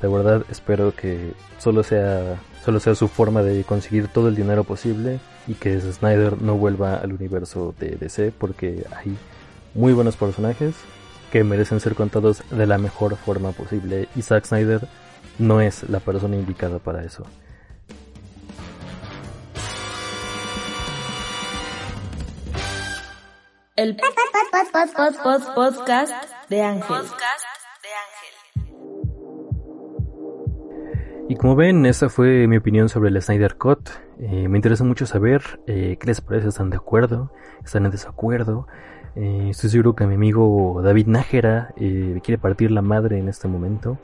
De 0.00 0.08
verdad 0.08 0.44
espero 0.50 0.94
que 0.94 1.32
solo 1.58 1.82
sea, 1.82 2.40
solo 2.64 2.80
sea 2.80 2.94
su 2.94 3.08
forma 3.08 3.42
de 3.42 3.62
conseguir 3.64 4.08
todo 4.08 4.28
el 4.28 4.34
dinero 4.34 4.64
posible 4.64 5.20
y 5.46 5.54
que 5.54 5.80
Snyder 5.80 6.42
no 6.42 6.56
vuelva 6.56 6.96
al 6.96 7.12
universo 7.12 7.74
de 7.78 7.96
DC 7.96 8.32
porque 8.36 8.84
hay 8.96 9.16
muy 9.74 9.92
buenos 9.92 10.16
personajes 10.16 10.74
que 11.30 11.44
merecen 11.44 11.80
ser 11.80 11.94
contados 11.94 12.42
de 12.50 12.66
la 12.66 12.78
mejor 12.78 13.16
forma 13.16 13.52
posible 13.52 14.08
y 14.16 14.22
Zack 14.22 14.44
Snyder 14.44 14.86
no 15.38 15.60
es 15.60 15.88
la 15.88 16.00
persona 16.00 16.36
indicada 16.36 16.78
para 16.78 17.04
eso. 17.04 17.24
El 23.82 23.96
podcast 25.56 26.12
de 26.48 26.62
Ángel. 26.62 27.02
Y 31.28 31.34
como 31.34 31.56
ven, 31.56 31.84
esa 31.86 32.08
fue 32.08 32.46
mi 32.46 32.58
opinión 32.58 32.88
sobre 32.88 33.08
el 33.10 33.20
Snyder 33.20 33.56
Cut. 33.56 33.90
Eh, 34.20 34.46
me 34.46 34.58
interesa 34.58 34.84
mucho 34.84 35.04
saber 35.04 35.58
eh, 35.66 35.96
qué 35.98 36.06
les 36.06 36.20
parece, 36.20 36.46
¿están 36.46 36.70
de 36.70 36.76
acuerdo? 36.76 37.32
¿Están 37.64 37.84
en 37.86 37.90
desacuerdo? 37.90 38.68
Eh, 39.16 39.48
estoy 39.50 39.70
seguro 39.70 39.96
que 39.96 40.06
mi 40.06 40.14
amigo 40.14 40.80
David 40.80 41.08
Nájera 41.08 41.74
eh, 41.76 42.20
quiere 42.22 42.38
partir 42.38 42.70
la 42.70 42.82
madre 42.82 43.18
en 43.18 43.28
este 43.28 43.48
momento. 43.48 43.98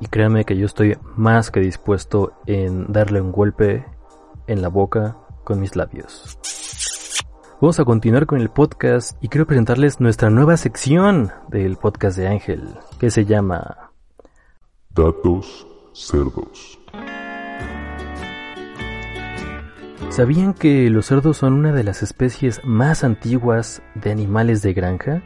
Y 0.00 0.06
créanme 0.06 0.44
que 0.44 0.56
yo 0.56 0.66
estoy 0.66 0.98
más 1.14 1.52
que 1.52 1.60
dispuesto 1.60 2.32
en 2.46 2.92
darle 2.92 3.20
un 3.20 3.30
golpe 3.30 3.86
en 4.48 4.60
la 4.60 4.68
boca 4.68 5.18
con 5.44 5.60
mis 5.60 5.76
labios. 5.76 6.36
Vamos 7.60 7.78
a 7.78 7.84
continuar 7.84 8.24
con 8.24 8.40
el 8.40 8.48
podcast 8.48 9.22
y 9.22 9.28
quiero 9.28 9.46
presentarles 9.46 10.00
nuestra 10.00 10.30
nueva 10.30 10.56
sección 10.56 11.30
del 11.48 11.76
podcast 11.76 12.16
de 12.16 12.26
Ángel, 12.26 12.62
que 12.98 13.10
se 13.10 13.26
llama 13.26 13.90
Datos 14.88 15.66
cerdos. 15.92 16.80
¿Sabían 20.08 20.54
que 20.54 20.88
los 20.88 21.04
cerdos 21.04 21.36
son 21.36 21.52
una 21.52 21.72
de 21.72 21.84
las 21.84 22.02
especies 22.02 22.62
más 22.64 23.04
antiguas 23.04 23.82
de 23.94 24.10
animales 24.10 24.62
de 24.62 24.72
granja? 24.72 25.22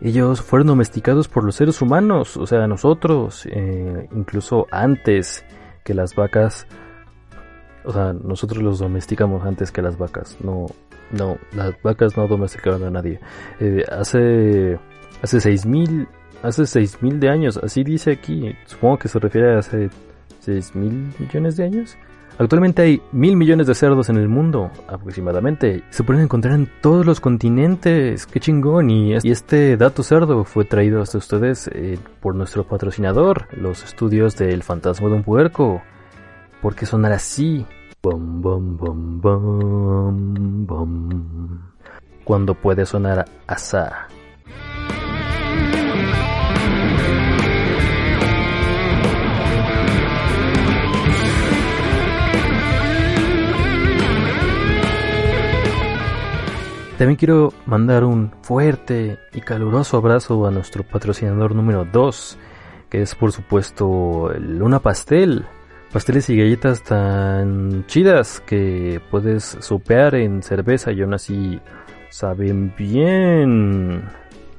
Ellos 0.00 0.42
fueron 0.42 0.68
domesticados 0.68 1.26
por 1.26 1.42
los 1.42 1.56
seres 1.56 1.82
humanos, 1.82 2.36
o 2.36 2.46
sea, 2.46 2.68
nosotros, 2.68 3.48
eh, 3.50 4.08
incluso 4.14 4.68
antes 4.70 5.44
que 5.82 5.92
las 5.92 6.14
vacas. 6.14 6.68
O 7.84 7.92
sea, 7.92 8.12
nosotros 8.12 8.62
los 8.62 8.78
domesticamos 8.78 9.44
antes 9.44 9.72
que 9.72 9.82
las 9.82 9.98
vacas. 9.98 10.36
No, 10.40 10.66
no, 11.10 11.38
las 11.54 11.80
vacas 11.82 12.16
no 12.16 12.26
domesticaron 12.26 12.84
a 12.84 12.90
nadie. 12.90 13.20
Eh, 13.60 13.84
hace, 13.90 14.78
hace 15.22 15.40
seis 15.40 15.66
mil, 15.66 16.08
hace 16.42 16.66
seis 16.66 16.98
mil 17.02 17.20
de 17.20 17.28
años, 17.28 17.58
así 17.62 17.84
dice 17.84 18.12
aquí. 18.12 18.54
Supongo 18.66 18.98
que 18.98 19.08
se 19.08 19.18
refiere 19.18 19.54
a 19.54 19.58
hace 19.58 19.90
seis 20.40 20.74
mil 20.74 21.12
millones 21.18 21.56
de 21.56 21.64
años. 21.64 21.96
Actualmente 22.36 22.82
hay 22.82 23.00
mil 23.12 23.36
millones 23.36 23.68
de 23.68 23.76
cerdos 23.76 24.08
en 24.08 24.16
el 24.16 24.28
mundo, 24.28 24.72
aproximadamente. 24.88 25.84
Se 25.90 26.02
pueden 26.02 26.24
encontrar 26.24 26.54
en 26.54 26.68
todos 26.80 27.06
los 27.06 27.20
continentes. 27.20 28.26
¡Qué 28.26 28.40
chingón! 28.40 28.90
Y 28.90 29.14
este 29.14 29.76
dato 29.76 30.02
cerdo 30.02 30.42
fue 30.42 30.64
traído 30.64 31.00
hasta 31.00 31.18
ustedes 31.18 31.70
eh, 31.72 31.96
por 32.20 32.34
nuestro 32.34 32.64
patrocinador, 32.64 33.46
los 33.56 33.84
estudios 33.84 34.36
del 34.36 34.64
fantasma 34.64 35.08
de 35.08 35.14
un 35.14 35.22
puerco. 35.22 35.80
¿Por 36.60 36.74
qué 36.74 36.86
sonar 36.86 37.12
así? 37.12 37.66
Bom, 38.04 38.42
bom, 38.42 38.76
bom, 38.76 39.18
bom, 39.18 40.66
bom. 40.66 41.58
Cuando 42.22 42.54
puede 42.54 42.84
sonar 42.84 43.24
asá. 43.46 44.08
También 56.98 57.16
quiero 57.16 57.54
mandar 57.64 58.04
un 58.04 58.32
fuerte 58.42 59.18
y 59.32 59.40
caluroso 59.40 59.96
abrazo 59.96 60.46
a 60.46 60.50
nuestro 60.50 60.82
patrocinador 60.84 61.54
número 61.54 61.86
2, 61.86 62.38
que 62.90 63.00
es 63.00 63.14
por 63.14 63.32
supuesto 63.32 64.30
Luna 64.38 64.80
Pastel. 64.80 65.46
Pasteles 65.94 66.28
y 66.28 66.36
galletas 66.36 66.82
tan 66.82 67.86
chidas 67.86 68.42
que 68.44 69.00
puedes 69.12 69.44
sopear 69.60 70.16
en 70.16 70.42
cerveza 70.42 70.90
y 70.90 71.02
aún 71.02 71.14
así 71.14 71.60
saben 72.08 72.74
bien. 72.76 74.02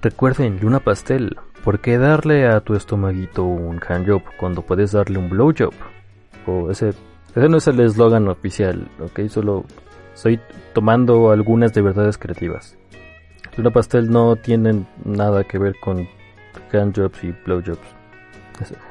Recuerden, 0.02 0.62
Luna 0.62 0.80
Pastel, 0.80 1.36
¿por 1.62 1.82
qué 1.82 1.98
darle 1.98 2.48
a 2.48 2.62
tu 2.62 2.74
estomaguito 2.74 3.44
un 3.44 3.82
handjob 3.86 4.22
cuando 4.40 4.62
puedes 4.62 4.94
darle 4.94 5.20
un 5.20 5.30
blowjob? 5.30 5.74
O 6.48 6.72
ese, 6.72 6.94
ese 7.36 7.50
no 7.50 7.58
es 7.58 7.68
el 7.68 7.82
eslogan 7.82 8.30
oficial, 8.30 8.88
ok, 9.02 9.28
solo 9.28 9.66
estoy 10.14 10.40
tomando 10.72 11.32
algunas 11.32 11.74
de 11.74 11.82
verdades 11.82 12.18
creativas. 12.18 12.78
Luna 13.58 13.72
Pastel 13.72 14.10
no 14.10 14.38
tienen 14.38 14.88
nada 15.04 15.44
que 15.44 15.58
ver 15.58 15.76
con 15.82 16.08
handjobs 16.72 17.22
y 17.26 17.34
blowjobs, 17.46 17.90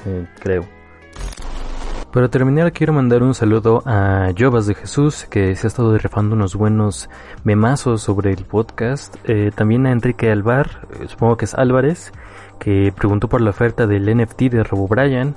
eh, 0.05 0.27
creo. 0.41 0.67
Para 2.15 2.29
terminar 2.29 2.73
quiero 2.73 2.93
mandar 2.93 3.25
un 3.25 3.35
saludo 3.35 3.83
a 3.87 4.29
Jovas 4.39 4.67
de 4.67 4.77
Jesús 4.77 5.27
que 5.29 5.57
se 5.57 5.67
ha 5.67 5.69
estado 5.69 5.99
rifando 5.99 6.37
unos 6.37 6.55
buenos 6.55 7.11
memazos 7.43 8.03
sobre 8.03 8.31
el 8.31 8.45
podcast. 8.45 9.17
Eh, 9.25 9.51
también 9.53 9.85
a 9.85 9.91
Enrique 9.91 10.31
Alvar, 10.31 10.87
eh, 10.93 11.07
supongo 11.09 11.37
que 11.37 11.47
es 11.47 11.55
Álvarez, 11.55 12.13
que 12.61 12.93
preguntó 12.95 13.29
por 13.29 13.41
la 13.41 13.51
oferta 13.51 13.89
del 13.89 14.09
NFT 14.09 14.43
de 14.43 14.63
Robo 14.63 14.87
Brian. 14.87 15.35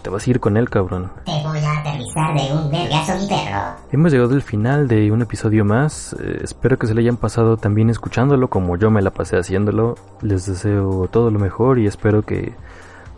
Te 0.00 0.08
vas 0.08 0.26
a 0.26 0.30
ir 0.30 0.40
con 0.40 0.56
él, 0.56 0.70
cabrón. 0.70 1.12
Te 1.26 1.46
voy 1.46 1.58
a 1.58 1.80
aterrizar 1.80 2.34
de 2.36 2.54
un 2.54 2.70
vergazo 2.70 3.12
mi 3.18 3.28
perro. 3.28 3.60
Hemos 3.92 4.12
llegado 4.12 4.32
al 4.32 4.40
final 4.40 4.88
de 4.88 5.12
un 5.12 5.20
episodio 5.20 5.66
más. 5.66 6.16
Eh, 6.18 6.38
espero 6.40 6.78
que 6.78 6.86
se 6.86 6.94
le 6.94 7.02
hayan 7.02 7.18
pasado 7.18 7.58
también 7.58 7.90
escuchándolo 7.90 8.48
como 8.48 8.78
yo 8.78 8.90
me 8.90 9.02
la 9.02 9.10
pasé 9.10 9.36
haciéndolo. 9.36 9.96
Les 10.22 10.46
deseo 10.46 11.06
todo 11.08 11.30
lo 11.30 11.38
mejor 11.38 11.78
y 11.78 11.86
espero 11.86 12.22
que 12.22 12.54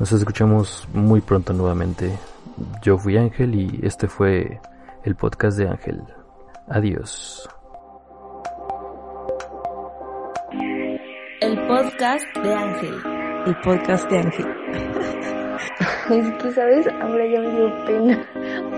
nos 0.00 0.10
escuchemos 0.10 0.88
muy 0.92 1.20
pronto 1.20 1.52
nuevamente. 1.52 2.18
Yo 2.82 2.98
fui 2.98 3.16
Ángel 3.16 3.54
y 3.54 3.80
este 3.82 4.06
fue 4.06 4.60
el 5.04 5.16
podcast 5.16 5.58
de 5.58 5.68
Ángel. 5.68 6.02
Adiós. 6.68 7.48
El 11.40 11.66
podcast 11.66 12.24
de 12.42 12.54
Ángel. 12.54 12.94
El 13.46 13.56
podcast 13.60 14.10
de 14.10 14.18
Ángel. 14.18 14.46
Es 16.10 16.42
que, 16.42 16.52
¿sabes? 16.52 16.86
Ahora 17.00 17.26
ya 17.26 17.40
me 17.40 17.50
dio 17.50 17.84
pena. 17.86 18.26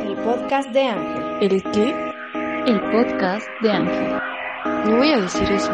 El 0.02 0.14
podcast 0.24 0.70
de 0.70 0.82
Ángel. 0.82 1.52
¿El 1.52 1.62
qué? 1.72 2.12
El 2.66 2.80
podcast 2.80 3.46
de 3.62 3.70
Ángel. 3.72 4.20
No 4.86 4.96
voy 4.96 5.12
a 5.12 5.20
decir 5.20 5.50
eso. 5.50 5.72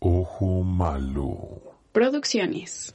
Ojo 0.00 0.62
malo. 0.64 1.38
Producciones. 1.92 2.94